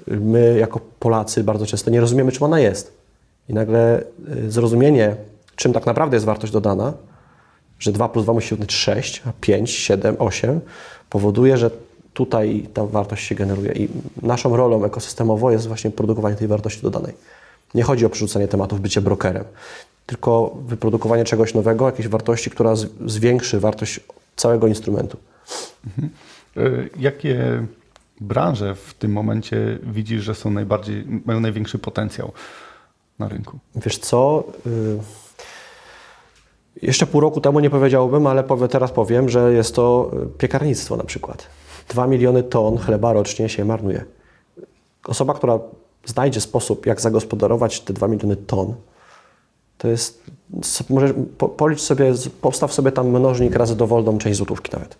My 0.06 0.58
jako 0.58 0.80
Polacy 0.98 1.44
bardzo 1.44 1.66
często 1.66 1.90
nie 1.90 2.00
rozumiemy, 2.00 2.32
czym 2.32 2.42
ona 2.42 2.60
jest. 2.60 2.92
I 3.48 3.54
nagle 3.54 4.02
y, 4.46 4.50
zrozumienie, 4.50 5.16
czym 5.56 5.72
tak 5.72 5.86
naprawdę 5.86 6.16
jest 6.16 6.26
wartość 6.26 6.52
dodana, 6.52 6.92
że 7.78 7.92
2 7.92 8.08
plus 8.08 8.24
2 8.24 8.32
musi 8.32 8.50
równić 8.50 8.72
6, 8.72 9.22
a 9.26 9.32
5, 9.40 9.70
7, 9.70 10.16
8, 10.18 10.60
powoduje, 11.10 11.56
że 11.56 11.70
tutaj 12.14 12.68
ta 12.74 12.86
wartość 12.86 13.26
się 13.26 13.34
generuje. 13.34 13.72
I 13.72 13.88
naszą 14.22 14.56
rolą 14.56 14.84
ekosystemową 14.84 15.50
jest 15.50 15.68
właśnie 15.68 15.90
produkowanie 15.90 16.36
tej 16.36 16.48
wartości 16.48 16.82
dodanej. 16.82 17.14
Nie 17.74 17.82
chodzi 17.82 18.06
o 18.06 18.10
przerzucanie 18.10 18.48
tematów, 18.48 18.80
bycie 18.80 19.00
brokerem, 19.00 19.44
tylko 20.06 20.56
wyprodukowanie 20.66 21.24
czegoś 21.24 21.54
nowego, 21.54 21.86
jakiejś 21.86 22.08
wartości, 22.08 22.50
która 22.50 22.74
zwiększy 23.06 23.60
wartość 23.60 24.00
całego 24.36 24.66
instrumentu. 24.66 25.18
Mhm. 25.86 26.10
E, 26.56 26.88
jakie 26.98 27.66
branże 28.20 28.74
w 28.74 28.94
tym 28.94 29.12
momencie 29.12 29.78
widzisz, 29.82 30.22
że 30.22 30.34
są 30.34 30.50
najbardziej, 30.50 31.06
mają 31.24 31.40
największy 31.40 31.78
potencjał 31.78 32.32
na 33.18 33.28
rynku? 33.28 33.58
Wiesz 33.76 33.98
co? 33.98 34.44
Y, 34.66 34.98
jeszcze 36.82 37.06
pół 37.06 37.20
roku 37.20 37.40
temu 37.40 37.60
nie 37.60 37.70
powiedziałbym, 37.70 38.26
ale 38.26 38.44
teraz 38.70 38.92
powiem, 38.92 39.28
że 39.28 39.52
jest 39.52 39.74
to 39.74 40.10
y, 40.24 40.38
piekarnictwo 40.38 40.96
na 40.96 41.04
przykład. 41.04 41.46
Dwa 41.88 42.06
miliony 42.06 42.42
ton 42.42 42.78
chleba 42.78 43.12
rocznie 43.12 43.48
się 43.48 43.64
marnuje. 43.64 44.04
Osoba, 45.06 45.34
która 45.34 45.58
znajdzie 46.04 46.40
sposób, 46.40 46.86
jak 46.86 47.00
zagospodarować 47.00 47.80
te 47.80 47.92
dwa 47.92 48.08
miliony 48.08 48.36
ton, 48.36 48.74
to 49.78 49.88
jest, 49.88 50.22
może 50.90 51.14
policz 51.56 51.80
sobie, 51.80 52.12
postaw 52.40 52.72
sobie 52.72 52.92
tam 52.92 53.08
mnożnik 53.08 53.56
razy 53.56 53.76
dowolną 53.76 54.18
część 54.18 54.36
złotówki 54.36 54.70
nawet. 54.72 54.96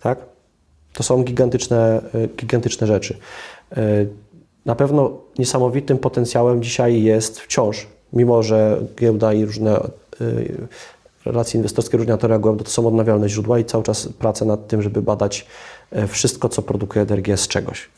Tak? 0.00 0.18
To 0.92 1.02
są 1.02 1.22
gigantyczne, 1.22 2.00
y, 2.14 2.28
gigantyczne 2.36 2.86
rzeczy. 2.86 3.18
Y, 3.78 4.08
na 4.64 4.74
pewno 4.74 5.18
niesamowitym 5.38 5.98
potencjałem 5.98 6.62
dzisiaj 6.62 7.02
jest 7.02 7.40
wciąż, 7.40 7.86
mimo 8.12 8.42
że 8.42 8.80
giełda 8.96 9.32
i 9.32 9.44
różne 9.44 9.80
relacje 11.26 11.58
inwestorskie, 11.58 11.98
różne 11.98 12.18
to 12.18 12.28
reagują, 12.28 12.56
to 12.56 12.70
są 12.70 12.86
odnawialne 12.86 13.28
źródła 13.28 13.58
i 13.58 13.64
cały 13.64 13.84
czas 13.84 14.08
praca 14.18 14.44
nad 14.44 14.68
tym, 14.68 14.82
żeby 14.82 15.02
badać 15.02 15.46
e, 15.90 16.06
wszystko, 16.06 16.48
co 16.48 16.62
produkuje 16.62 17.02
energię 17.02 17.36
z 17.36 17.48
czegoś. 17.48 17.88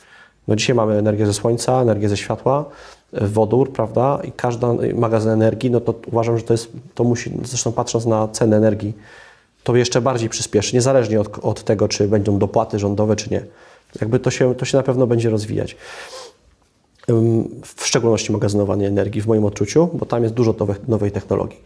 No 0.49 0.57
dzisiaj 0.57 0.77
mamy 0.77 0.95
energię 0.95 1.27
ze 1.27 1.35
słońca, 1.35 1.83
energię 1.83 2.09
ze 2.09 2.17
światła, 2.17 2.65
wodór, 3.13 3.73
prawda? 3.73 4.21
I 4.25 4.33
każdy 4.33 4.67
magazyn 4.95 5.31
energii, 5.31 5.71
no 5.71 5.81
to 5.81 5.95
uważam, 6.07 6.39
że 6.39 6.45
to 6.45 6.55
jest, 6.55 6.69
to 6.95 7.05
musi, 7.05 7.33
zresztą 7.45 7.73
patrząc 7.73 8.07
na 8.07 8.29
cenę 8.29 8.57
energii, 8.57 8.95
to 9.63 9.77
jeszcze 9.77 10.01
bardziej 10.01 10.29
przyspieszy, 10.29 10.77
niezależnie 10.77 11.21
od, 11.21 11.39
od 11.43 11.65
tego, 11.65 11.89
czy 11.89 12.09
będą 12.09 12.39
dopłaty 12.39 12.79
rządowe, 12.79 13.17
czy 13.17 13.31
nie. 13.31 13.45
Jakby 14.01 14.21
to 14.21 14.31
się, 14.31 14.55
to 14.55 14.65
się 14.65 14.77
na 14.77 14.83
pewno 14.83 15.07
będzie 15.07 15.31
rozwijać. 15.31 15.77
W 17.77 17.87
szczególności 17.87 18.33
magazynowanie 18.33 18.89
energii 18.89 19.23
w 19.23 19.27
moim 19.27 19.45
odczuciu, 19.45 19.91
bo 19.93 20.07
tam 20.07 20.23
jest 20.23 20.35
dużo 20.35 20.55
nowych, 20.61 20.89
nowej 20.89 21.13
technologii 21.13 21.61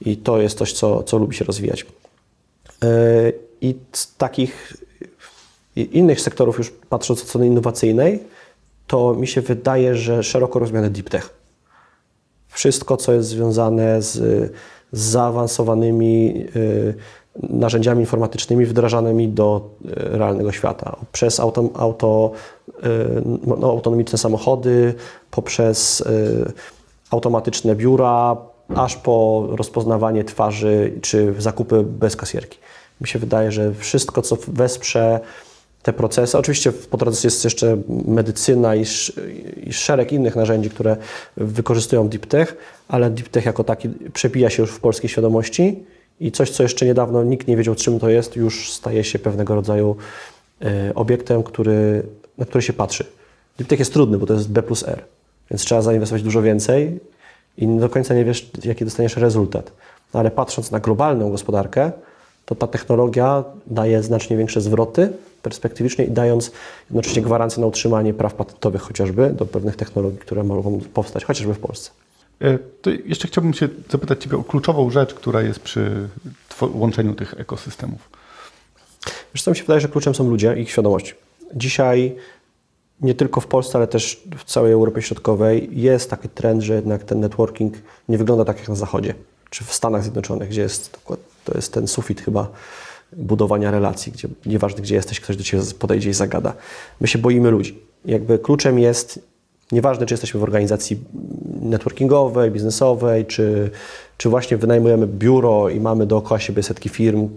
i 0.00 0.16
to 0.16 0.40
jest 0.40 0.58
coś, 0.58 0.72
co, 0.72 1.02
co 1.02 1.18
lubi 1.18 1.36
się 1.36 1.44
rozwijać. 1.44 1.86
E, 2.82 2.88
I 3.60 3.74
z 3.92 4.16
takich 4.16 4.76
innych 5.76 6.20
sektorów, 6.20 6.58
już 6.58 6.70
patrząc 6.70 7.22
od 7.22 7.28
strony 7.28 7.46
innowacyjnej, 7.46 8.20
to 8.88 9.14
mi 9.14 9.26
się 9.26 9.40
wydaje, 9.40 9.94
że 9.94 10.22
szeroko 10.22 10.58
rozumiany 10.58 10.90
deep 10.90 11.10
tech. 11.10 11.30
Wszystko, 12.48 12.96
co 12.96 13.12
jest 13.12 13.28
związane 13.28 14.02
z, 14.02 14.12
z 14.92 15.00
zaawansowanymi 15.00 16.46
e, 16.56 17.48
narzędziami 17.54 18.00
informatycznymi 18.00 18.66
wdrażanymi 18.66 19.28
do 19.28 19.70
e, 19.84 20.18
realnego 20.18 20.52
świata. 20.52 20.96
Przez 21.12 21.40
auto, 21.40 21.68
auto 21.74 22.30
no, 23.46 23.66
autonomiczne 23.66 24.18
samochody, 24.18 24.94
poprzez 25.30 26.04
automatyczne 27.10 27.76
biura, 27.76 28.36
aż 28.76 28.96
po 28.96 29.46
rozpoznawanie 29.50 30.24
twarzy 30.24 30.92
czy 31.02 31.34
zakupy 31.38 31.82
bez 31.82 32.16
kasierki. 32.16 32.58
Mi 33.00 33.08
się 33.08 33.18
wydaje, 33.18 33.52
że 33.52 33.74
wszystko, 33.74 34.22
co 34.22 34.36
wesprze 34.48 35.20
te 35.82 35.92
procesy, 35.92 36.38
oczywiście 36.38 36.72
po 36.72 36.96
drodze 36.96 37.20
jest 37.24 37.44
jeszcze 37.44 37.78
medycyna 37.88 38.76
i, 38.76 38.84
i 39.66 39.72
szereg 39.72 40.12
innych 40.12 40.36
narzędzi, 40.36 40.70
które 40.70 40.96
wykorzystują 41.36 42.08
deep 42.08 42.26
tech, 42.26 42.56
ale 42.88 43.10
deep 43.10 43.28
tech 43.28 43.46
jako 43.46 43.64
taki 43.64 43.88
przebija 43.88 44.50
się 44.50 44.62
już 44.62 44.70
w 44.70 44.80
polskiej 44.80 45.10
świadomości 45.10 45.84
i 46.20 46.32
coś, 46.32 46.50
co 46.50 46.62
jeszcze 46.62 46.86
niedawno 46.86 47.24
nikt 47.24 47.48
nie 47.48 47.56
wiedział, 47.56 47.74
czym 47.74 47.98
to 47.98 48.08
jest, 48.08 48.36
już 48.36 48.72
staje 48.72 49.04
się 49.04 49.18
pewnego 49.18 49.54
rodzaju 49.54 49.96
y, 50.62 50.94
obiektem, 50.94 51.42
który, 51.42 52.02
na 52.38 52.46
który 52.46 52.62
się 52.62 52.72
patrzy. 52.72 53.04
Deep 53.58 53.68
tech 53.68 53.78
jest 53.78 53.92
trudny, 53.92 54.18
bo 54.18 54.26
to 54.26 54.34
jest 54.34 54.50
B 54.50 54.62
plus 54.62 54.88
R, 54.88 55.04
więc 55.50 55.64
trzeba 55.64 55.82
zainwestować 55.82 56.22
dużo 56.22 56.42
więcej 56.42 57.00
i 57.58 57.66
do 57.66 57.88
końca 57.88 58.14
nie 58.14 58.24
wiesz, 58.24 58.50
jaki 58.64 58.84
dostaniesz 58.84 59.16
rezultat. 59.16 59.72
No, 60.14 60.20
ale 60.20 60.30
patrząc 60.30 60.70
na 60.70 60.80
globalną 60.80 61.30
gospodarkę, 61.30 61.92
to 62.48 62.54
ta 62.54 62.66
technologia 62.66 63.44
daje 63.66 64.02
znacznie 64.02 64.36
większe 64.36 64.60
zwroty 64.60 65.12
perspektywicznie 65.42 66.04
i 66.04 66.10
dając 66.10 66.50
jednocześnie 66.90 67.22
gwarancję 67.22 67.60
na 67.60 67.66
utrzymanie 67.66 68.14
praw 68.14 68.34
patentowych 68.34 68.82
chociażby 68.82 69.30
do 69.30 69.46
pewnych 69.46 69.76
technologii, 69.76 70.18
które 70.18 70.44
mogą 70.44 70.80
powstać 70.94 71.24
chociażby 71.24 71.54
w 71.54 71.58
Polsce. 71.58 71.90
E, 72.40 72.58
to 72.58 72.90
jeszcze 72.90 73.28
chciałbym 73.28 73.54
się 73.54 73.68
zapytać 73.90 74.22
Ciebie 74.22 74.36
o 74.36 74.44
kluczową 74.44 74.90
rzecz, 74.90 75.14
która 75.14 75.42
jest 75.42 75.60
przy 75.60 76.08
łączeniu 76.74 77.14
tych 77.14 77.34
ekosystemów. 77.40 78.10
Wiesz 79.34 79.42
co, 79.42 79.50
mi 79.50 79.56
się 79.56 79.62
wydaje, 79.62 79.80
że 79.80 79.88
kluczem 79.88 80.14
są 80.14 80.30
ludzie 80.30 80.54
i 80.56 80.60
ich 80.60 80.70
świadomość. 80.70 81.14
Dzisiaj 81.54 82.16
nie 83.00 83.14
tylko 83.14 83.40
w 83.40 83.46
Polsce, 83.46 83.78
ale 83.78 83.86
też 83.86 84.22
w 84.36 84.44
całej 84.44 84.72
Europie 84.72 85.02
Środkowej 85.02 85.68
jest 85.72 86.10
taki 86.10 86.28
trend, 86.28 86.62
że 86.62 86.74
jednak 86.74 87.04
ten 87.04 87.20
networking 87.20 87.74
nie 88.08 88.18
wygląda 88.18 88.44
tak 88.44 88.58
jak 88.58 88.68
na 88.68 88.74
Zachodzie, 88.74 89.14
czy 89.50 89.64
w 89.64 89.72
Stanach 89.72 90.02
Zjednoczonych, 90.02 90.48
gdzie 90.48 90.60
jest, 90.60 91.00
to 91.50 91.58
jest 91.58 91.72
ten 91.72 91.88
sufit 91.88 92.20
chyba 92.20 92.48
budowania 93.12 93.70
relacji, 93.70 94.12
gdzie 94.12 94.28
nieważne 94.46 94.82
gdzie 94.82 94.94
jesteś, 94.94 95.20
ktoś 95.20 95.36
do 95.36 95.44
Ciebie 95.44 95.62
podejdzie 95.78 96.10
i 96.10 96.14
zagada. 96.14 96.52
My 97.00 97.08
się 97.08 97.18
boimy 97.18 97.50
ludzi. 97.50 97.78
Jakby 98.04 98.38
kluczem 98.38 98.78
jest, 98.78 99.20
nieważne 99.72 100.06
czy 100.06 100.14
jesteśmy 100.14 100.40
w 100.40 100.42
organizacji 100.42 101.00
networkingowej, 101.60 102.50
biznesowej, 102.50 103.26
czy, 103.26 103.70
czy 104.16 104.28
właśnie 104.28 104.56
wynajmujemy 104.56 105.06
biuro 105.06 105.68
i 105.68 105.80
mamy 105.80 106.06
dookoła 106.06 106.40
siebie 106.40 106.62
setki 106.62 106.88
firm, 106.88 107.28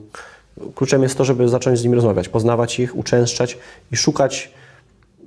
kluczem 0.76 1.04
jest 1.04 1.18
to, 1.18 1.26
żeby 1.26 1.50
zacząć 1.50 1.80
z 1.80 1.84
nimi 1.84 1.96
rozmawiać, 1.96 2.30
poznawać 2.30 2.80
ich, 2.80 2.96
uczęszczać 2.96 3.58
i 3.92 3.98
szukać 3.98 4.52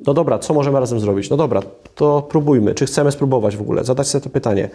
no 0.07 0.14
dobra, 0.14 0.38
co 0.38 0.55
możemy 0.55 0.81
razem 0.81 1.01
zrobić? 1.01 1.31
No 1.31 1.37
dobra, 1.37 1.62
to 1.95 2.23
próbujmy. 2.23 2.75
Czy 2.75 2.87
chcemy 2.87 3.12
spróbować 3.12 3.57
w 3.57 3.61
ogóle? 3.61 3.85
Zadać 3.85 4.09
sobie 4.09 4.23
to 4.25 4.31
pytanie. 4.31 4.69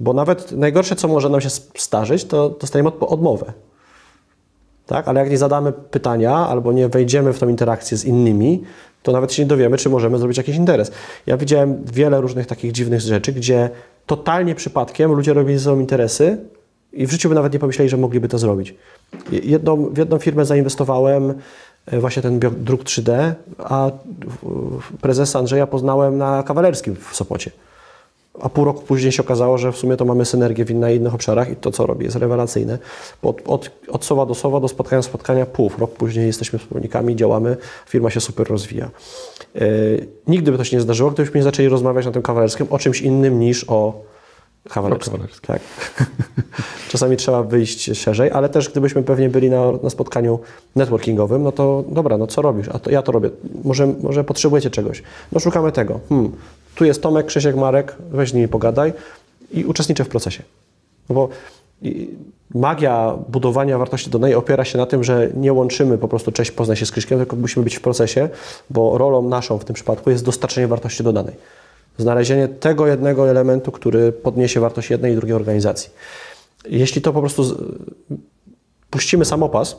Bo 0.00 0.12
nawet 0.12 0.52
najgorsze, 0.52 0.96
co 0.96 1.08
może 1.08 1.28
nam 1.28 1.40
się 1.40 1.50
starzyć, 1.76 2.24
to 2.24 2.50
dostajemy 2.50 2.98
odmowę. 3.00 3.52
Tak? 4.86 5.08
Ale 5.08 5.20
jak 5.20 5.30
nie 5.30 5.38
zadamy 5.38 5.72
pytania 5.72 6.34
albo 6.34 6.72
nie 6.72 6.88
wejdziemy 6.88 7.32
w 7.32 7.38
tą 7.38 7.48
interakcję 7.48 7.96
z 7.96 8.04
innymi, 8.04 8.62
to 9.02 9.12
nawet 9.12 9.32
się 9.32 9.42
nie 9.42 9.48
dowiemy, 9.48 9.76
czy 9.76 9.90
możemy 9.90 10.18
zrobić 10.18 10.38
jakiś 10.38 10.56
interes. 10.56 10.90
Ja 11.26 11.36
widziałem 11.36 11.84
wiele 11.92 12.20
różnych 12.20 12.46
takich 12.46 12.72
dziwnych 12.72 13.00
rzeczy, 13.00 13.32
gdzie 13.32 13.70
totalnie 14.06 14.54
przypadkiem 14.54 15.12
ludzie 15.12 15.34
robili 15.34 15.58
ze 15.58 15.64
sobą 15.64 15.80
interesy 15.80 16.38
i 16.92 17.06
w 17.06 17.10
życiu 17.10 17.28
by 17.28 17.34
nawet 17.34 17.52
nie 17.52 17.58
pomyśleli, 17.58 17.88
że 17.88 17.96
mogliby 17.96 18.28
to 18.28 18.38
zrobić. 18.38 18.74
Jedną, 19.32 19.88
w 19.88 19.98
jedną 19.98 20.18
firmę 20.18 20.44
zainwestowałem, 20.44 21.34
właśnie 21.92 22.22
ten 22.22 22.38
druk 22.38 22.84
3D, 22.84 23.32
a 23.58 23.90
prezesa 25.00 25.38
Andrzeja 25.38 25.66
poznałem 25.66 26.18
na 26.18 26.42
Kawalerskim 26.42 26.96
w 27.10 27.16
Sopocie. 27.16 27.50
A 28.40 28.48
pół 28.48 28.64
roku 28.64 28.82
później 28.82 29.12
się 29.12 29.22
okazało, 29.22 29.58
że 29.58 29.72
w 29.72 29.76
sumie 29.76 29.96
to 29.96 30.04
mamy 30.04 30.24
synergię 30.24 30.64
w 30.64 30.70
innych, 30.70 30.96
innych 30.96 31.14
obszarach 31.14 31.50
i 31.50 31.56
to, 31.56 31.70
co 31.70 31.86
robi, 31.86 32.04
jest 32.04 32.16
rewelacyjne. 32.16 32.78
Od, 33.22 33.42
od, 33.46 33.70
od 33.88 34.04
sowa 34.04 34.26
do 34.26 34.34
sowa, 34.34 34.60
do 34.60 34.68
spotkania 34.68 35.02
spotkania, 35.02 35.46
pół. 35.46 35.70
Rok 35.78 35.90
później 35.90 36.26
jesteśmy 36.26 36.58
wspólnikami, 36.58 37.16
działamy, 37.16 37.56
firma 37.86 38.10
się 38.10 38.20
super 38.20 38.48
rozwija. 38.48 38.90
Yy, 39.54 40.06
nigdy 40.26 40.52
by 40.52 40.58
to 40.58 40.64
się 40.64 40.76
nie 40.76 40.82
zdarzyło, 40.82 41.10
gdybyśmy 41.10 41.40
nie 41.40 41.44
zaczęli 41.44 41.68
rozmawiać 41.68 42.06
na 42.06 42.12
tym 42.12 42.22
kawalerskim 42.22 42.66
o 42.70 42.78
czymś 42.78 43.00
innym 43.00 43.40
niż 43.40 43.64
o 43.68 44.02
Kawalerski. 44.68 45.10
Kawalerski. 45.10 45.46
Tak. 45.46 45.60
Czasami 46.90 47.16
trzeba 47.16 47.42
wyjść 47.42 47.98
szerzej, 47.98 48.30
ale 48.30 48.48
też 48.48 48.70
gdybyśmy 48.70 49.02
pewnie 49.02 49.28
byli 49.28 49.50
na, 49.50 49.72
na 49.82 49.90
spotkaniu 49.90 50.38
networkingowym, 50.76 51.42
no 51.42 51.52
to 51.52 51.84
dobra, 51.88 52.18
no 52.18 52.26
co 52.26 52.42
robisz? 52.42 52.68
A 52.68 52.78
to 52.78 52.90
ja 52.90 53.02
to 53.02 53.12
robię. 53.12 53.30
Może, 53.64 53.86
może 54.02 54.24
potrzebujecie 54.24 54.70
czegoś. 54.70 55.02
No 55.32 55.40
szukamy 55.40 55.72
tego. 55.72 56.00
Hmm. 56.08 56.32
Tu 56.74 56.84
jest 56.84 57.02
Tomek, 57.02 57.26
Krzysiek, 57.26 57.56
Marek, 57.56 57.96
weź 58.10 58.30
z 58.30 58.34
nimi 58.34 58.48
pogadaj 58.48 58.92
i 59.52 59.64
uczestniczę 59.64 60.04
w 60.04 60.08
procesie. 60.08 60.42
No 61.08 61.14
bo 61.14 61.28
magia 62.54 63.14
budowania 63.28 63.78
wartości 63.78 64.10
dodanej 64.10 64.34
opiera 64.34 64.64
się 64.64 64.78
na 64.78 64.86
tym, 64.86 65.04
że 65.04 65.30
nie 65.34 65.52
łączymy 65.52 65.98
po 65.98 66.08
prostu 66.08 66.32
cześć, 66.32 66.50
poznaj 66.50 66.76
się 66.76 66.86
z 66.86 66.90
Krzyśkiem, 66.90 67.18
tylko 67.18 67.36
musimy 67.36 67.64
być 67.64 67.76
w 67.76 67.80
procesie, 67.80 68.28
bo 68.70 68.98
rolą 68.98 69.28
naszą 69.28 69.58
w 69.58 69.64
tym 69.64 69.74
przypadku 69.74 70.10
jest 70.10 70.24
dostarczenie 70.24 70.68
wartości 70.68 71.04
dodanej. 71.04 71.34
Znalezienie 71.98 72.48
tego 72.48 72.86
jednego 72.86 73.30
elementu, 73.30 73.72
który 73.72 74.12
podniesie 74.12 74.60
wartość 74.60 74.90
jednej 74.90 75.12
i 75.12 75.16
drugiej 75.16 75.36
organizacji. 75.36 75.90
Jeśli 76.68 77.02
to 77.02 77.12
po 77.12 77.20
prostu 77.20 77.42
puścimy 78.90 79.24
samopas, 79.24 79.76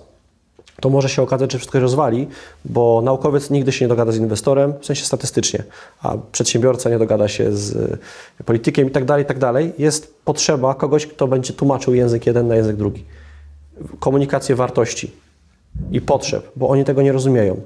to 0.82 0.90
może 0.90 1.10
się 1.10 1.22
okazać, 1.22 1.52
że 1.52 1.58
wszystko 1.58 1.80
rozwali, 1.80 2.28
bo 2.66 3.02
naukowiec 3.02 3.50
nigdy 3.50 3.72
się 3.72 3.86
nie 3.86 3.90
dogada 3.90 4.12
z 4.12 4.18
inwestorem, 4.18 4.74
w 4.82 4.86
sensie 4.86 5.06
statystycznie, 5.06 5.64
a 6.02 6.18
przedsiębiorca 6.32 6.90
nie 6.90 7.00
dogada 7.00 7.28
się 7.28 7.52
z 7.52 8.00
politykiem 8.46 8.88
i 8.88 8.92
tak 8.92 9.06
dalej, 9.06 9.26
tak 9.26 9.40
dalej. 9.40 9.74
Jest 9.78 10.16
potrzeba 10.26 10.76
kogoś, 10.76 11.08
kto 11.08 11.28
będzie 11.28 11.54
tłumaczył 11.54 11.94
język 11.94 12.26
jeden 12.26 12.48
na 12.48 12.56
język 12.56 12.76
drugi. 12.76 13.06
Komunikację 14.00 14.56
wartości 14.56 15.12
i 15.92 16.02
potrzeb, 16.02 16.52
bo 16.56 16.70
oni 16.70 16.86
tego 16.86 17.02
nie 17.02 17.12
rozumieją. 17.12 17.62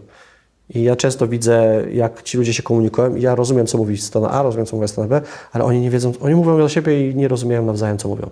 I 0.76 0.84
ja 0.84 0.96
często 0.96 1.28
widzę, 1.28 1.84
jak 1.94 2.24
ci 2.24 2.38
ludzie 2.38 2.54
się 2.54 2.64
komunikują 2.64 3.16
ja 3.16 3.36
rozumiem, 3.36 3.68
co 3.68 3.78
mówi 3.78 3.98
strona 3.98 4.32
A, 4.32 4.42
rozumiem, 4.42 4.66
co 4.66 4.76
mówi 4.76 4.88
strona 4.88 5.10
B, 5.10 5.22
ale 5.52 5.64
oni 5.64 5.82
nie 5.82 5.90
wiedzą, 5.90 6.14
oni 6.22 6.36
mówią 6.36 6.58
do 6.58 6.70
siebie 6.70 7.10
i 7.10 7.16
nie 7.16 7.28
rozumieją 7.28 7.66
nawzajem, 7.66 7.98
co 7.98 8.08
mówią. 8.08 8.30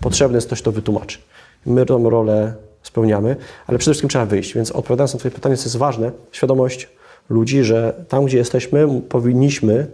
Potrzebny 0.00 0.36
jest 0.36 0.46
ktoś, 0.46 0.62
kto 0.62 0.72
wytłumaczy. 0.72 1.18
My 1.66 1.86
tą 1.86 2.10
rolę 2.10 2.54
spełniamy, 2.82 3.36
ale 3.66 3.78
przede 3.78 3.92
wszystkim 3.92 4.08
trzeba 4.08 4.26
wyjść. 4.26 4.54
Więc 4.54 4.70
odpowiadając 4.70 5.14
na 5.14 5.18
Twoje 5.18 5.32
pytanie, 5.32 5.56
co 5.56 5.64
jest 5.64 5.76
ważne, 5.76 6.12
świadomość 6.32 6.88
ludzi, 7.30 7.64
że 7.64 8.04
tam, 8.08 8.24
gdzie 8.24 8.38
jesteśmy, 8.38 9.00
powinniśmy 9.08 9.86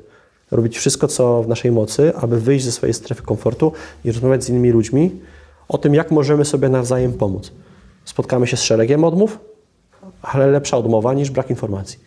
robić 0.51 0.79
wszystko, 0.79 1.09
co 1.09 1.43
w 1.43 1.49
naszej 1.49 1.73
mocy, 1.73 2.13
aby 2.17 2.41
wyjść 2.41 2.65
ze 2.65 2.73
swojej 2.73 2.95
strefy 2.95 3.23
komfortu 3.23 3.73
i 4.05 4.13
rozmawiać 4.13 4.45
z 4.45 4.49
innymi 4.49 4.71
ludźmi 4.71 5.11
o 5.69 5.79
tym, 5.79 5.95
jak 5.95 6.11
możemy 6.11 6.45
sobie 6.45 6.69
nawzajem 6.69 7.13
pomóc. 7.13 7.53
Spotkamy 8.05 8.47
się 8.47 8.57
z 8.57 8.63
szeregiem 8.63 9.05
odmów, 9.05 9.39
ale 10.23 10.47
lepsza 10.47 10.77
odmowa 10.77 11.15
niż 11.15 11.31
brak 11.31 11.51
informacji. 11.51 11.99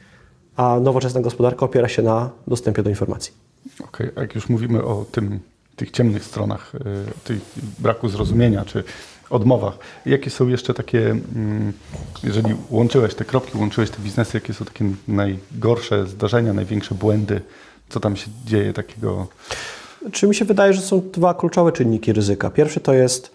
A 0.55 0.79
nowoczesna 0.79 1.21
gospodarka 1.21 1.65
opiera 1.65 1.87
się 1.87 2.01
na 2.01 2.29
dostępie 2.47 2.83
do 2.83 2.89
informacji. 2.89 3.33
Okej, 3.79 4.11
okay. 4.11 4.23
jak 4.23 4.35
już 4.35 4.49
mówimy 4.49 4.83
o 4.83 5.05
tym, 5.11 5.39
tych 5.75 5.91
ciemnych 5.91 6.23
stronach, 6.23 6.71
o 6.75 7.27
tych 7.27 7.41
braku 7.79 8.09
zrozumienia, 8.09 8.65
czy 8.65 8.83
odmowach. 9.31 9.77
Jakie 10.05 10.29
są 10.29 10.47
jeszcze 10.47 10.73
takie, 10.73 11.09
mm, 11.09 11.73
jeżeli 12.23 12.55
łączyłeś 12.69 13.15
te 13.15 13.25
kropki, 13.25 13.57
łączyłeś 13.57 13.89
te 13.89 13.97
biznesy, 13.99 14.37
jakie 14.37 14.53
są 14.53 14.65
takie 14.65 14.85
najgorsze 15.07 16.07
zdarzenia, 16.07 16.53
największe 16.53 16.95
błędy? 16.95 17.41
Co 17.89 17.99
tam 17.99 18.15
się 18.15 18.27
dzieje 18.45 18.73
takiego? 18.73 19.27
Czy 20.11 20.27
mi 20.27 20.35
się 20.35 20.45
wydaje, 20.45 20.73
że 20.73 20.81
są 20.81 21.01
dwa 21.13 21.33
kluczowe 21.33 21.71
czynniki 21.71 22.13
ryzyka. 22.13 22.49
Pierwszy 22.49 22.79
to 22.79 22.93
jest 22.93 23.31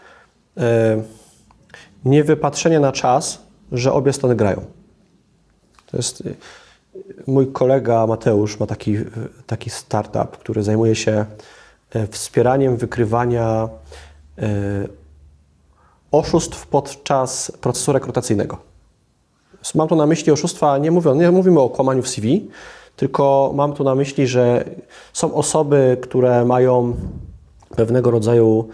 e, 0.56 1.02
niewypatrzenie 2.04 2.80
na 2.80 2.92
czas, 2.92 3.45
że 3.72 3.92
obie 3.92 4.12
strony 4.12 4.36
grają. 4.36 4.64
To 5.86 5.96
jest 5.96 6.20
e, 6.20 6.34
mój 7.26 7.52
kolega 7.52 8.06
Mateusz 8.06 8.60
ma 8.60 8.66
taki, 8.66 8.96
taki 9.46 9.70
startup, 9.70 10.38
który 10.38 10.62
zajmuje 10.62 10.94
się 10.94 11.24
e, 11.90 12.06
wspieraniem 12.06 12.76
wykrywania 12.76 13.68
oszustw 16.10 16.66
podczas 16.66 17.52
procesu 17.60 17.92
rekrutacyjnego. 17.92 18.58
Mam 19.74 19.88
tu 19.88 19.96
na 19.96 20.06
myśli 20.06 20.32
oszustwa, 20.32 20.78
nie, 20.78 20.90
mówię, 20.90 21.12
nie 21.14 21.30
mówimy 21.30 21.60
o 21.60 21.68
kłamaniu 21.68 22.02
w 22.02 22.08
CV, 22.08 22.50
tylko 22.96 23.52
mam 23.54 23.72
tu 23.72 23.84
na 23.84 23.94
myśli, 23.94 24.26
że 24.26 24.64
są 25.12 25.34
osoby, 25.34 25.96
które 26.02 26.44
mają 26.44 26.96
pewnego 27.76 28.10
rodzaju 28.10 28.68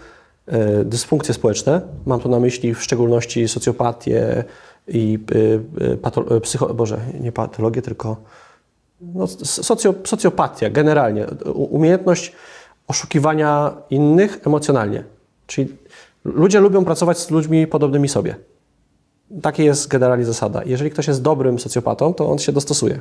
dysfunkcje 0.85 1.33
społeczne. 1.33 1.81
Mam 2.05 2.19
tu 2.19 2.29
na 2.29 2.39
myśli 2.39 2.75
w 2.75 2.83
szczególności 2.83 3.47
socjopatię 3.47 4.43
i 4.87 5.19
e, 5.81 5.97
pato, 5.97 6.41
psycho, 6.41 6.73
Boże, 6.73 6.99
nie 7.19 7.31
patologię, 7.31 7.81
tylko 7.81 8.17
no, 9.01 9.27
socjo, 9.43 9.93
socjopatia 10.03 10.69
generalnie. 10.69 11.25
Umiejętność 11.53 12.33
oszukiwania 12.87 13.73
innych 13.89 14.39
emocjonalnie. 14.47 15.03
Czyli 15.47 15.77
Ludzie 16.25 16.59
lubią 16.59 16.85
pracować 16.85 17.19
z 17.19 17.31
ludźmi 17.31 17.67
podobnymi 17.67 18.09
sobie. 18.09 18.35
Taka 19.41 19.63
jest 19.63 19.87
generalnie 19.87 20.25
zasada. 20.25 20.61
Jeżeli 20.65 20.91
ktoś 20.91 21.07
jest 21.07 21.21
dobrym 21.21 21.59
socjopatą, 21.59 22.13
to 22.13 22.29
on 22.29 22.37
się 22.37 22.51
dostosuje. 22.51 22.99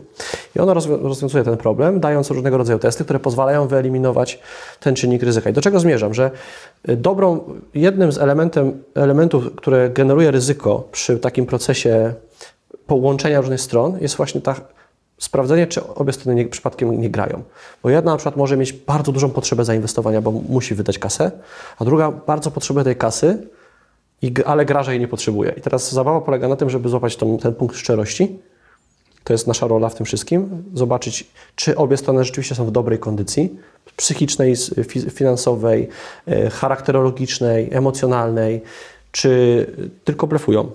I 0.56 0.58
ono 0.58 0.74
rozwiązuje 0.74 1.44
ten 1.44 1.56
problem, 1.56 2.00
dając 2.00 2.30
różnego 2.30 2.58
rodzaju 2.58 2.78
testy, 2.78 3.04
które 3.04 3.18
pozwalają 3.18 3.68
wyeliminować 3.68 4.40
ten 4.80 4.94
czynnik 4.94 5.22
ryzyka. 5.22 5.50
I 5.50 5.52
do 5.52 5.60
czego 5.60 5.80
zmierzam? 5.80 6.14
Że 6.14 6.30
y, 6.88 6.96
dobrą, 6.96 7.40
jednym 7.74 8.12
z 8.12 8.18
elementem, 8.18 8.82
elementów, 8.94 9.54
które 9.56 9.90
generuje 9.90 10.30
ryzyko 10.30 10.88
przy 10.92 11.18
takim 11.18 11.46
procesie 11.46 12.14
połączenia 12.86 13.40
różnych 13.40 13.60
stron, 13.60 13.98
jest 14.00 14.16
właśnie 14.16 14.40
ta 14.40 14.54
sprawdzenie, 15.18 15.66
czy 15.66 15.86
obie 15.94 16.12
strony 16.12 16.34
nie, 16.34 16.48
przypadkiem 16.48 17.00
nie 17.00 17.10
grają. 17.10 17.42
Bo 17.82 17.90
jedna 17.90 18.10
na 18.10 18.16
przykład 18.16 18.36
może 18.36 18.56
mieć 18.56 18.72
bardzo 18.72 19.12
dużą 19.12 19.30
potrzebę 19.30 19.64
zainwestowania, 19.64 20.20
bo 20.20 20.30
musi 20.30 20.74
wydać 20.74 20.98
kasę, 20.98 21.30
a 21.78 21.84
druga 21.84 22.10
bardzo 22.10 22.50
potrzebuje 22.50 22.84
tej 22.84 22.96
kasy, 22.96 23.46
ale 24.46 24.64
gra, 24.64 24.84
jej 24.88 25.00
nie 25.00 25.08
potrzebuje. 25.08 25.54
I 25.56 25.60
teraz 25.60 25.92
zabawa 25.92 26.20
polega 26.20 26.48
na 26.48 26.56
tym, 26.56 26.70
żeby 26.70 26.88
złapać 26.88 27.16
tą, 27.16 27.38
ten 27.38 27.54
punkt 27.54 27.76
szczerości. 27.76 28.38
To 29.24 29.32
jest 29.32 29.46
nasza 29.46 29.66
rola 29.66 29.88
w 29.88 29.94
tym 29.94 30.06
wszystkim. 30.06 30.64
Zobaczyć, 30.74 31.26
czy 31.56 31.76
obie 31.76 31.96
strony 31.96 32.24
rzeczywiście 32.24 32.54
są 32.54 32.66
w 32.66 32.70
dobrej 32.70 32.98
kondycji 32.98 33.56
psychicznej, 33.96 34.54
finansowej, 35.10 35.88
e, 36.26 36.50
charakterologicznej, 36.50 37.68
emocjonalnej, 37.72 38.62
czy 39.12 39.66
tylko 40.04 40.26
blefują. 40.26 40.70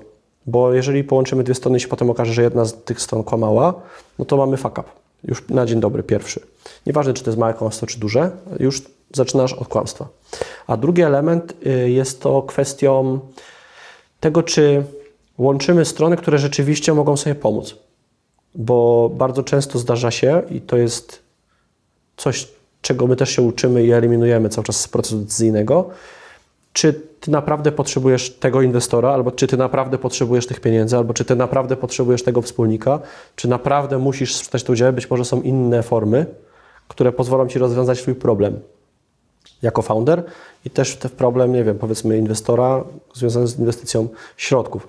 Bo 0.46 0.74
jeżeli 0.74 1.04
połączymy 1.04 1.44
dwie 1.44 1.56
strony 1.56 1.78
i 1.78 1.82
się 1.82 1.88
potem 1.88 2.10
okaże, 2.10 2.34
że 2.34 2.42
jedna 2.42 2.66
z 2.66 2.84
tych 2.84 3.02
stron 3.02 3.24
kłamała, 3.24 3.74
no 4.20 4.26
to 4.26 4.38
mamy 4.38 4.58
fuck 4.58 4.78
up. 4.78 4.84
Już 5.24 5.50
na 5.50 5.66
dzień 5.66 5.80
dobry, 5.80 6.04
pierwszy. 6.04 6.42
Nieważne, 6.86 7.14
czy 7.14 7.24
to 7.24 7.30
jest 7.30 7.40
małe 7.40 7.54
kłamstwo, 7.54 7.86
czy 7.86 8.00
duże, 8.00 8.32
już 8.60 8.82
zaczynasz 9.14 9.54
od 9.54 9.68
kłamstwa. 9.68 10.08
A 10.68 10.78
drugi 10.78 11.02
element 11.02 11.54
y, 11.66 11.90
jest 11.90 12.22
to 12.22 12.42
kwestią 12.42 13.20
tego, 14.20 14.44
czy 14.44 14.84
łączymy 15.38 15.86
strony, 15.86 16.18
które 16.18 16.38
rzeczywiście 16.38 16.94
mogą 16.94 17.18
sobie 17.18 17.36
pomóc. 17.36 17.76
Bo 18.56 19.10
bardzo 19.14 19.44
często 19.44 19.80
zdarza 19.80 20.12
się, 20.12 20.42
i 20.50 20.62
to 20.62 20.78
jest 20.78 21.24
coś, 22.18 22.48
czego 22.82 23.08
my 23.08 23.16
też 23.16 23.30
się 23.30 23.42
uczymy 23.42 23.84
i 23.84 23.92
eliminujemy 23.92 24.50
cały 24.50 24.66
czas 24.66 24.82
z 24.82 24.88
procesu 24.88 25.18
decyzyjnego, 25.18 25.90
czy 26.74 26.94
ty 27.20 27.32
naprawdę 27.32 27.72
potrzebujesz 27.72 28.30
tego 28.30 28.62
inwestora, 28.62 29.10
albo 29.10 29.32
czy 29.32 29.48
ty 29.48 29.58
naprawdę 29.58 29.98
potrzebujesz 29.98 30.48
tych 30.48 30.60
pieniędzy, 30.60 30.98
albo 30.98 31.14
czy 31.14 31.26
ty 31.26 31.36
naprawdę 31.36 31.78
potrzebujesz 31.78 32.24
tego 32.24 32.42
wspólnika, 32.42 33.00
czy 33.36 33.48
naprawdę 33.48 33.98
musisz 33.98 34.36
sprzedać 34.36 34.64
to 34.64 34.74
udział. 34.74 34.94
Być 34.94 35.10
może 35.10 35.26
są 35.26 35.42
inne 35.42 35.84
formy, 35.84 36.26
które 36.88 37.12
pozwolą 37.12 37.48
ci 37.48 37.60
rozwiązać 37.60 38.00
swój 38.00 38.16
problem 38.16 38.60
jako 39.62 39.82
founder 39.82 40.24
i 40.66 40.70
też 40.70 40.96
ten 40.96 41.12
problem, 41.12 41.54
nie 41.54 41.64
wiem, 41.64 41.78
powiedzmy 41.78 42.18
inwestora 42.18 42.84
związany 43.14 43.48
z 43.48 43.60
inwestycją 43.60 44.08
środków. 44.38 44.88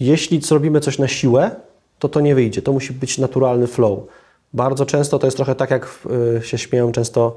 Jeśli 0.00 0.40
zrobimy 0.40 0.80
coś 0.80 0.98
na 0.98 1.08
siłę, 1.08 1.50
to 1.98 2.08
to 2.08 2.20
nie 2.20 2.34
wyjdzie. 2.34 2.62
To 2.62 2.72
musi 2.72 2.92
być 2.92 3.18
naturalny 3.18 3.66
flow. 3.66 3.98
Bardzo 4.52 4.86
często 4.86 5.18
to 5.18 5.26
jest 5.26 5.36
trochę 5.36 5.54
tak, 5.54 5.70
jak 5.70 5.98
y, 6.38 6.46
się 6.46 6.58
śmieją 6.58 6.92
często 6.92 7.36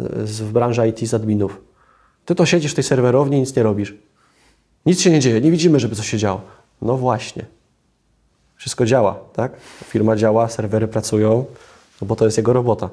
y, 0.00 0.04
w 0.24 0.52
branży 0.52 0.88
IT 0.88 1.08
z 1.08 1.14
adminów 1.14 1.60
ty 2.26 2.34
to 2.34 2.46
siedzisz 2.46 2.72
w 2.72 2.74
tej 2.74 2.84
serwerowni 2.84 3.36
i 3.36 3.40
nic 3.40 3.56
nie 3.56 3.62
robisz. 3.62 3.94
Nic 4.86 5.00
się 5.00 5.10
nie 5.10 5.20
dzieje, 5.20 5.40
nie 5.40 5.50
widzimy, 5.50 5.80
żeby 5.80 5.96
coś 5.96 6.10
się 6.10 6.18
działo. 6.18 6.40
No 6.82 6.96
właśnie. 6.96 7.44
Wszystko 8.56 8.86
działa, 8.86 9.18
tak? 9.32 9.52
Firma 9.84 10.16
działa, 10.16 10.48
serwery 10.48 10.88
pracują, 10.88 11.44
no 12.00 12.06
bo 12.06 12.16
to 12.16 12.24
jest 12.24 12.36
jego 12.36 12.52
robota. 12.52 12.90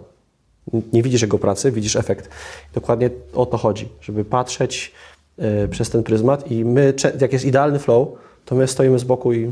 Nie 0.94 1.04
widzisz 1.04 1.22
jego 1.22 1.40
pracy, 1.40 1.72
widzisz 1.72 1.96
efekt. 1.96 2.30
Dokładnie 2.74 3.10
o 3.34 3.46
to 3.46 3.58
chodzi, 3.58 3.90
żeby 4.02 4.26
patrzeć 4.26 4.92
y, 5.64 5.68
przez 5.68 5.90
ten 5.90 6.04
pryzmat 6.04 6.52
i 6.52 6.66
my, 6.66 6.94
jak 7.22 7.34
jest 7.34 7.46
idealny 7.46 7.80
flow, 7.80 8.08
to 8.46 8.56
my 8.56 8.68
stoimy 8.68 9.00
z 9.00 9.04
boku 9.04 9.34
i 9.34 9.52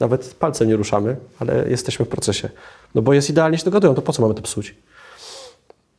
nawet 0.00 0.34
palcem 0.34 0.68
nie 0.68 0.76
ruszamy, 0.76 1.16
ale 1.38 1.68
jesteśmy 1.68 2.04
w 2.04 2.08
procesie. 2.08 2.48
No 2.94 3.02
bo 3.02 3.12
jest 3.12 3.30
idealnie 3.30 3.58
się 3.58 3.64
dogadują, 3.64 3.94
to 3.94 4.02
po 4.02 4.12
co 4.12 4.22
mamy 4.22 4.34
to 4.34 4.42
psuć? 4.42 4.74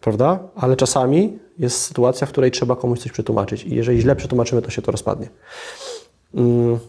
prawda? 0.03 0.39
Ale 0.55 0.75
czasami 0.75 1.39
jest 1.59 1.81
sytuacja, 1.81 2.27
w 2.27 2.29
której 2.29 2.51
trzeba 2.51 2.75
komuś 2.75 2.99
coś 2.99 3.11
przetłumaczyć 3.11 3.63
i 3.63 3.75
jeżeli 3.75 4.01
źle 4.01 4.15
przetłumaczymy, 4.15 4.61
to 4.61 4.69
się 4.69 4.81
to 4.81 4.91
rozpadnie. 4.91 5.29
Mm, 6.35 6.79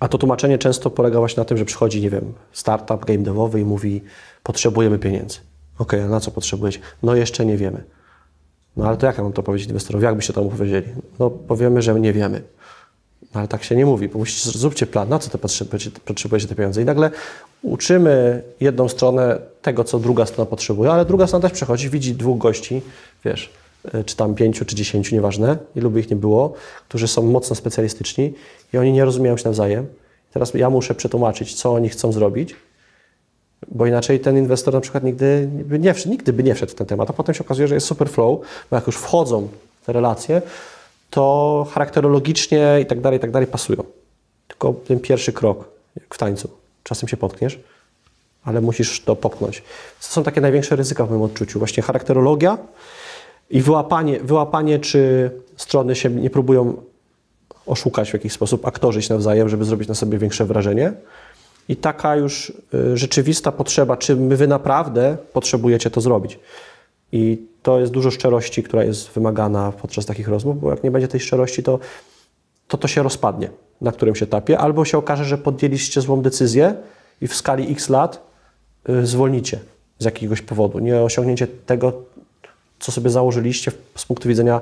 a 0.00 0.08
to 0.08 0.18
tłumaczenie 0.18 0.58
często 0.58 0.90
polega 0.90 1.18
właśnie 1.18 1.40
na 1.40 1.44
tym, 1.44 1.58
że 1.58 1.64
przychodzi, 1.64 2.00
nie 2.00 2.10
wiem, 2.10 2.32
startup 2.52 3.04
game 3.04 3.18
devowy 3.18 3.60
i 3.60 3.64
mówi, 3.64 4.02
potrzebujemy 4.42 4.98
pieniędzy. 4.98 5.38
Ok, 5.80 5.92
na 6.08 6.20
co 6.20 6.30
potrzebujecie? 6.30 6.78
No 7.02 7.14
jeszcze 7.14 7.46
nie 7.46 7.56
wiemy. 7.56 7.82
No 8.76 8.88
ale 8.88 8.96
to 8.96 9.06
jak 9.06 9.18
ja 9.18 9.24
mam 9.24 9.32
to 9.32 9.42
powiedzieć 9.42 9.68
inwestorowi? 9.68 10.04
Jak 10.04 10.14
byście 10.14 10.32
to 10.32 10.42
mu 10.42 10.50
powiedzieli? 10.50 10.86
No 11.18 11.30
powiemy, 11.30 11.82
że 11.82 12.00
nie 12.00 12.12
wiemy. 12.12 12.42
No 13.34 13.40
ale 13.40 13.48
tak 13.48 13.64
się 13.64 13.76
nie 13.76 13.86
mówi, 13.86 14.08
musicie, 14.14 14.50
zróbcie 14.58 14.86
plan, 14.86 15.08
na 15.08 15.18
co 15.18 15.30
te 15.30 15.38
potrzebujecie, 15.38 15.90
potrzebujecie 16.04 16.48
te 16.48 16.54
pieniądze. 16.54 16.82
I 16.82 16.84
nagle 16.84 17.10
uczymy 17.62 18.42
jedną 18.60 18.88
stronę 18.88 19.38
tego, 19.62 19.84
co 19.84 19.98
druga 19.98 20.26
strona 20.26 20.50
potrzebuje, 20.50 20.90
ale 20.90 21.04
druga 21.04 21.26
strona 21.26 21.42
też 21.48 21.52
przechodzi, 21.52 21.90
widzi 21.90 22.14
dwóch 22.14 22.38
gości, 22.38 22.82
wiesz, 23.24 23.52
y, 23.94 24.04
czy 24.04 24.16
tam 24.16 24.34
pięciu, 24.34 24.64
czy 24.64 24.76
dziesięciu, 24.76 25.14
nieważne, 25.14 25.58
ilu 25.76 25.90
by 25.90 26.00
ich 26.00 26.10
nie 26.10 26.16
było, 26.16 26.54
którzy 26.88 27.08
są 27.08 27.22
mocno 27.22 27.56
specjalistyczni 27.56 28.34
i 28.72 28.78
oni 28.78 28.92
nie 28.92 29.04
rozumieją 29.04 29.36
się 29.36 29.44
nawzajem. 29.44 29.86
Teraz 30.32 30.54
ja 30.54 30.70
muszę 30.70 30.94
przetłumaczyć, 30.94 31.54
co 31.54 31.72
oni 31.72 31.88
chcą 31.88 32.12
zrobić, 32.12 32.56
bo 33.68 33.86
inaczej 33.86 34.20
ten 34.20 34.38
inwestor 34.38 34.74
na 34.74 34.80
przykład 34.80 35.04
nigdy 35.04 35.48
by 35.52 35.78
nie 35.78 35.94
nigdy 36.06 36.32
by 36.32 36.42
nie 36.42 36.54
wszedł 36.54 36.72
w 36.72 36.74
ten 36.74 36.86
temat, 36.86 37.10
a 37.10 37.12
potem 37.12 37.34
się 37.34 37.44
okazuje, 37.44 37.68
że 37.68 37.74
jest 37.74 37.86
super 37.86 38.10
flow, 38.10 38.40
bo 38.70 38.76
jak 38.76 38.86
już 38.86 38.96
wchodzą 38.96 39.48
te 39.86 39.92
relacje, 39.92 40.42
to 41.10 41.66
charakterologicznie 41.70 42.78
i 42.82 42.86
tak 42.86 43.00
dalej, 43.00 43.18
i 43.18 43.20
tak 43.20 43.30
dalej 43.30 43.46
pasują. 43.46 43.82
Tylko 44.48 44.74
ten 44.88 45.00
pierwszy 45.00 45.32
krok, 45.32 45.68
jak 46.00 46.14
w 46.14 46.18
tańcu. 46.18 46.50
Czasem 46.84 47.08
się 47.08 47.16
potkniesz, 47.16 47.58
ale 48.44 48.60
musisz 48.60 49.00
to 49.00 49.16
popchnąć. 49.16 49.62
To 50.00 50.06
są 50.06 50.22
takie 50.22 50.40
największe 50.40 50.76
ryzyka 50.76 51.06
w 51.06 51.10
moim 51.10 51.22
odczuciu. 51.22 51.58
Właśnie 51.58 51.82
charakterologia 51.82 52.58
i 53.50 53.62
wyłapanie, 53.62 54.20
wyłapanie 54.20 54.78
czy 54.78 55.30
strony 55.56 55.96
się 55.96 56.10
nie 56.10 56.30
próbują 56.30 56.76
oszukać 57.66 58.10
w 58.10 58.14
jakiś 58.14 58.32
sposób, 58.32 58.66
aktorzyć 58.66 59.08
nawzajem, 59.08 59.48
żeby 59.48 59.64
zrobić 59.64 59.88
na 59.88 59.94
sobie 59.94 60.18
większe 60.18 60.44
wrażenie. 60.44 60.92
I 61.70 61.76
taka 61.76 62.16
już 62.16 62.52
y, 62.74 62.96
rzeczywista 62.96 63.52
potrzeba, 63.52 63.96
czy 63.96 64.16
wy 64.16 64.48
naprawdę 64.48 65.16
potrzebujecie 65.32 65.90
to 65.90 66.00
zrobić. 66.00 66.38
I 67.12 67.38
to 67.62 67.80
jest 67.80 67.92
dużo 67.92 68.10
szczerości, 68.10 68.62
która 68.62 68.84
jest 68.84 69.10
wymagana 69.10 69.72
podczas 69.72 70.06
takich 70.06 70.28
rozmów, 70.28 70.60
bo 70.60 70.70
jak 70.70 70.84
nie 70.84 70.90
będzie 70.90 71.08
tej 71.08 71.20
szczerości, 71.20 71.62
to 71.62 71.78
to, 72.68 72.78
to 72.78 72.88
się 72.88 73.02
rozpadnie 73.02 73.50
na 73.80 73.92
którymś 73.92 74.22
etapie, 74.22 74.58
albo 74.58 74.84
się 74.84 74.98
okaże, 74.98 75.24
że 75.24 75.38
podjęliście 75.38 76.00
złą 76.00 76.22
decyzję 76.22 76.74
i 77.20 77.26
w 77.26 77.34
skali 77.34 77.72
x 77.72 77.88
lat 77.88 78.22
y, 78.88 79.06
zwolnicie 79.06 79.58
z 79.98 80.04
jakiegoś 80.04 80.42
powodu. 80.42 80.78
Nie 80.78 81.00
osiągnięcie 81.00 81.46
tego, 81.46 81.92
co 82.78 82.92
sobie 82.92 83.10
założyliście 83.10 83.72
z 83.96 84.06
punktu 84.06 84.28
widzenia 84.28 84.60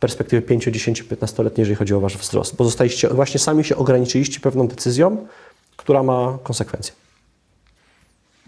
perspektywy 0.00 0.42
5, 0.42 0.64
10, 0.64 1.04
15-letniej, 1.04 1.62
jeżeli 1.62 1.76
chodzi 1.76 1.94
o 1.94 2.00
wasz 2.00 2.16
wzrost. 2.16 2.56
Bo 2.56 2.64
zostaliście, 2.64 3.08
właśnie 3.08 3.40
sami 3.40 3.64
się 3.64 3.76
ograniczyliście 3.76 4.40
pewną 4.40 4.68
decyzją, 4.68 5.26
która 5.84 6.02
ma 6.02 6.38
konsekwencje. 6.42 6.92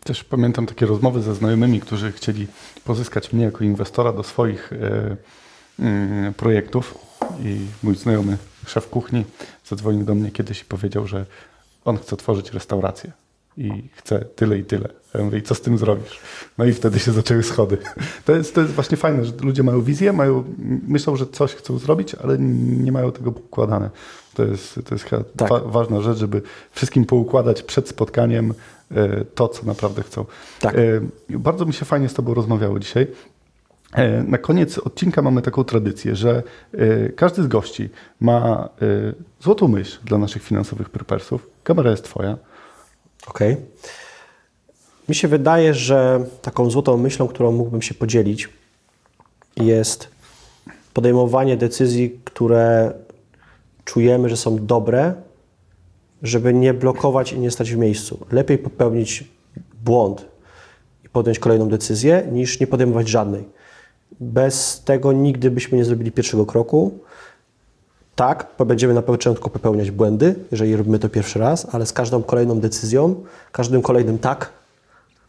Też 0.05 0.25
pamiętam 0.25 0.67
takie 0.67 0.87
rozmowy 0.87 1.23
ze 1.23 1.35
znajomymi, 1.35 1.81
którzy 1.81 2.13
chcieli 2.13 2.47
pozyskać 2.85 3.33
mnie 3.33 3.45
jako 3.45 3.65
inwestora 3.65 4.13
do 4.13 4.23
swoich 4.23 4.73
e, 4.73 5.17
mm, 5.79 6.35
projektów. 6.35 6.99
I 7.45 7.67
mój 7.83 7.97
znajomy 7.97 8.39
szef 8.67 8.89
kuchni 8.89 9.25
zadzwonił 9.65 10.05
do 10.05 10.15
mnie 10.15 10.31
kiedyś 10.31 10.63
i 10.63 10.65
powiedział, 10.65 11.07
że 11.07 11.27
on 11.85 11.99
chce 11.99 12.15
otworzyć 12.15 12.53
restaurację 12.53 13.13
i 13.57 13.89
chce 13.95 14.25
tyle 14.25 14.59
i 14.59 14.65
tyle. 14.65 14.89
Ja 15.15 15.25
mówię, 15.25 15.43
co 15.43 15.55
z 15.55 15.61
tym 15.61 15.79
zrobisz? 15.79 16.21
No 16.59 16.65
i 16.65 16.73
wtedy 16.73 16.99
się 16.99 17.13
zaczęły 17.13 17.43
schody. 17.43 17.79
To 18.25 18.37
jest, 18.37 18.55
to 18.55 18.61
jest 18.61 18.73
właśnie 18.73 18.97
fajne, 18.97 19.25
że 19.25 19.33
ludzie 19.43 19.63
mają 19.63 19.83
wizję, 19.83 20.13
mają, 20.13 20.45
myślą, 20.89 21.17
że 21.17 21.27
coś 21.27 21.55
chcą 21.55 21.79
zrobić, 21.79 22.15
ale 22.15 22.39
nie 22.39 22.93
mają 22.93 23.13
tego 23.13 23.33
poukładane. 23.33 23.91
To 24.35 24.45
jest, 24.45 24.81
to 24.89 24.95
jest 24.95 25.11
tak. 25.37 25.49
wa 25.49 25.61
ważna 25.61 26.01
rzecz, 26.01 26.19
żeby 26.19 26.43
wszystkim 26.71 27.05
poukładać 27.05 27.63
przed 27.63 27.89
spotkaniem 27.89 28.55
e, 28.91 29.25
to, 29.25 29.49
co 29.49 29.67
naprawdę 29.67 30.03
chcą. 30.03 30.25
Tak. 30.61 30.75
E, 30.75 30.79
bardzo 31.39 31.67
mi 31.67 31.73
się 31.73 31.85
fajnie 31.85 32.09
z 32.09 32.15
Tobą 32.15 32.35
rozmawiało 32.35 32.79
dzisiaj. 32.79 33.07
E, 33.93 34.23
na 34.23 34.39
koniec 34.39 34.79
odcinka 34.79 35.23
mamy 35.23 35.43
taką 35.43 35.65
tradycję, 35.65 36.17
że 36.17 36.43
każdy 37.17 37.43
z 37.43 37.47
gości 37.47 37.89
ma 38.21 38.69
złotą 39.41 39.69
myśl 39.69 39.99
dla 40.05 40.19
naszych 40.19 40.43
finansowych 40.43 40.91
prepersów. 40.91 41.47
Kamera 41.65 41.91
jest 41.91 42.05
Twoja. 42.05 42.37
Okej. 43.27 43.53
Okay. 43.53 43.67
Mi 45.09 45.15
się 45.15 45.29
wydaje, 45.29 45.75
że 45.75 46.25
taką 46.43 46.71
złotą 46.71 46.97
myślą, 46.97 47.29
którą 47.29 47.53
mógłbym 47.53 47.83
się 47.83 47.95
podzielić, 47.95 48.49
jest 49.57 50.09
podejmowanie 50.95 51.57
decyzji, 51.57 52.21
które 52.25 52.93
czujemy, 53.85 54.29
że 54.29 54.37
są 54.37 54.67
dobre, 54.67 55.15
żeby 56.23 56.55
nie 56.55 56.75
blokować 56.75 57.33
i 57.33 57.39
nie 57.39 57.51
stać 57.51 57.73
w 57.73 57.77
miejscu. 57.77 58.27
Lepiej 58.33 58.59
popełnić 58.59 59.25
błąd 59.85 60.27
i 61.05 61.09
podjąć 61.09 61.39
kolejną 61.39 61.69
decyzję, 61.69 62.29
niż 62.33 62.61
nie 62.61 62.67
podejmować 62.67 63.09
żadnej. 63.09 63.45
Bez 64.21 64.83
tego 64.85 65.13
nigdy 65.13 65.51
byśmy 65.51 65.79
nie 65.79 65.85
zrobili 65.85 66.13
pierwszego 66.13 66.47
kroku. 66.47 66.99
Tak, 68.17 68.47
będziemy 68.67 68.95
na 68.95 69.03
początku 69.03 69.51
popełniać 69.51 69.91
błędy, 69.91 70.35
jeżeli 70.51 70.77
robimy 70.77 70.99
to 70.99 71.09
pierwszy 71.09 71.39
raz, 71.39 71.67
ale 71.73 71.87
z 71.87 71.93
każdą 71.93 72.23
kolejną 72.23 72.61
decyzją, 72.61 73.25
każdym 73.53 73.83
kolejnym 73.83 74.19
tak, 74.19 74.53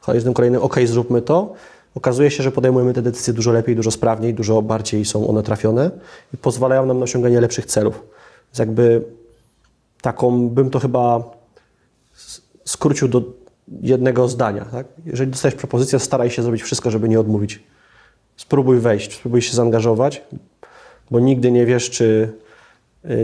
każdym 0.05 0.33
kolejnym 0.33 0.61
ok, 0.61 0.75
zróbmy 0.85 1.21
to, 1.21 1.53
okazuje 1.95 2.31
się, 2.31 2.43
że 2.43 2.51
podejmujemy 2.51 2.93
te 2.93 3.01
decyzje 3.01 3.33
dużo 3.33 3.51
lepiej, 3.51 3.75
dużo 3.75 3.91
sprawniej, 3.91 4.33
dużo 4.33 4.61
bardziej 4.61 5.05
są 5.05 5.27
one 5.27 5.43
trafione 5.43 5.91
i 6.33 6.37
pozwalają 6.37 6.85
nam 6.85 6.99
na 6.99 7.03
osiąganie 7.03 7.41
lepszych 7.41 7.65
celów. 7.65 8.03
Więc 8.47 8.59
jakby 8.59 9.03
taką 10.01 10.49
bym 10.49 10.69
to 10.69 10.79
chyba 10.79 11.23
skrócił 12.65 13.07
do 13.07 13.23
jednego 13.81 14.27
zdania. 14.27 14.65
Tak? 14.65 14.87
Jeżeli 15.05 15.31
dostajesz 15.31 15.55
propozycję, 15.55 15.99
staraj 15.99 16.29
się 16.29 16.41
zrobić 16.43 16.63
wszystko, 16.63 16.91
żeby 16.91 17.09
nie 17.09 17.19
odmówić. 17.19 17.63
Spróbuj 18.37 18.79
wejść, 18.79 19.15
spróbuj 19.15 19.41
się 19.41 19.55
zaangażować, 19.55 20.21
bo 21.11 21.19
nigdy 21.19 21.51
nie 21.51 21.65
wiesz, 21.65 21.89
czy 21.89 22.33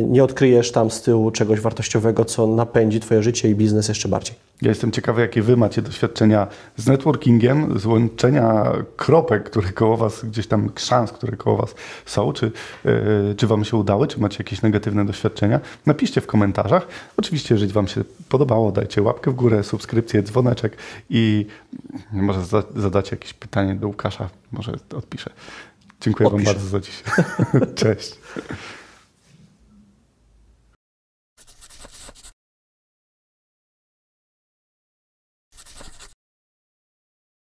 nie 0.07 0.23
odkryjesz 0.23 0.71
tam 0.71 0.91
z 0.91 1.01
tyłu 1.01 1.31
czegoś 1.31 1.59
wartościowego, 1.59 2.25
co 2.25 2.47
napędzi 2.47 2.99
Twoje 2.99 3.23
życie 3.23 3.49
i 3.49 3.55
biznes 3.55 3.87
jeszcze 3.87 4.09
bardziej. 4.09 4.35
Ja 4.61 4.69
jestem 4.69 4.91
ciekawy, 4.91 5.21
jakie 5.21 5.41
wy 5.41 5.57
macie 5.57 5.81
doświadczenia 5.81 6.47
z 6.77 6.87
networkingiem, 6.87 7.79
z 7.79 7.85
łączenia 7.85 8.71
kropek, 8.95 9.43
które 9.43 9.71
koło 9.71 9.97
was, 9.97 10.25
gdzieś 10.25 10.47
tam 10.47 10.69
szans, 10.75 11.11
które 11.11 11.37
koło 11.37 11.57
was 11.57 11.75
są. 12.05 12.33
Czy, 12.33 12.51
yy, 12.85 13.35
czy 13.37 13.47
wam 13.47 13.65
się 13.65 13.77
udały, 13.77 14.07
czy 14.07 14.19
macie 14.19 14.37
jakieś 14.39 14.61
negatywne 14.61 15.05
doświadczenia? 15.05 15.59
Napiszcie 15.85 16.21
w 16.21 16.27
komentarzach. 16.27 16.87
Oczywiście, 17.17 17.55
jeżeli 17.55 17.73
wam 17.73 17.87
się 17.87 18.03
podobało, 18.29 18.71
dajcie 18.71 19.01
łapkę 19.01 19.31
w 19.31 19.35
górę, 19.35 19.63
subskrypcję, 19.63 20.23
dzwoneczek 20.23 20.77
i 21.09 21.45
może 22.11 22.39
zadacie 22.75 23.15
jakieś 23.15 23.33
pytanie 23.33 23.75
do 23.75 23.87
Łukasza, 23.87 24.29
może 24.51 24.71
odpiszę. 24.95 25.29
Dziękuję 26.01 26.27
Odpiszę. 26.27 26.45
wam 26.45 26.53
bardzo 26.53 26.69
za 26.69 26.79
dzisiaj. 26.79 27.25
Cześć. 27.75 28.15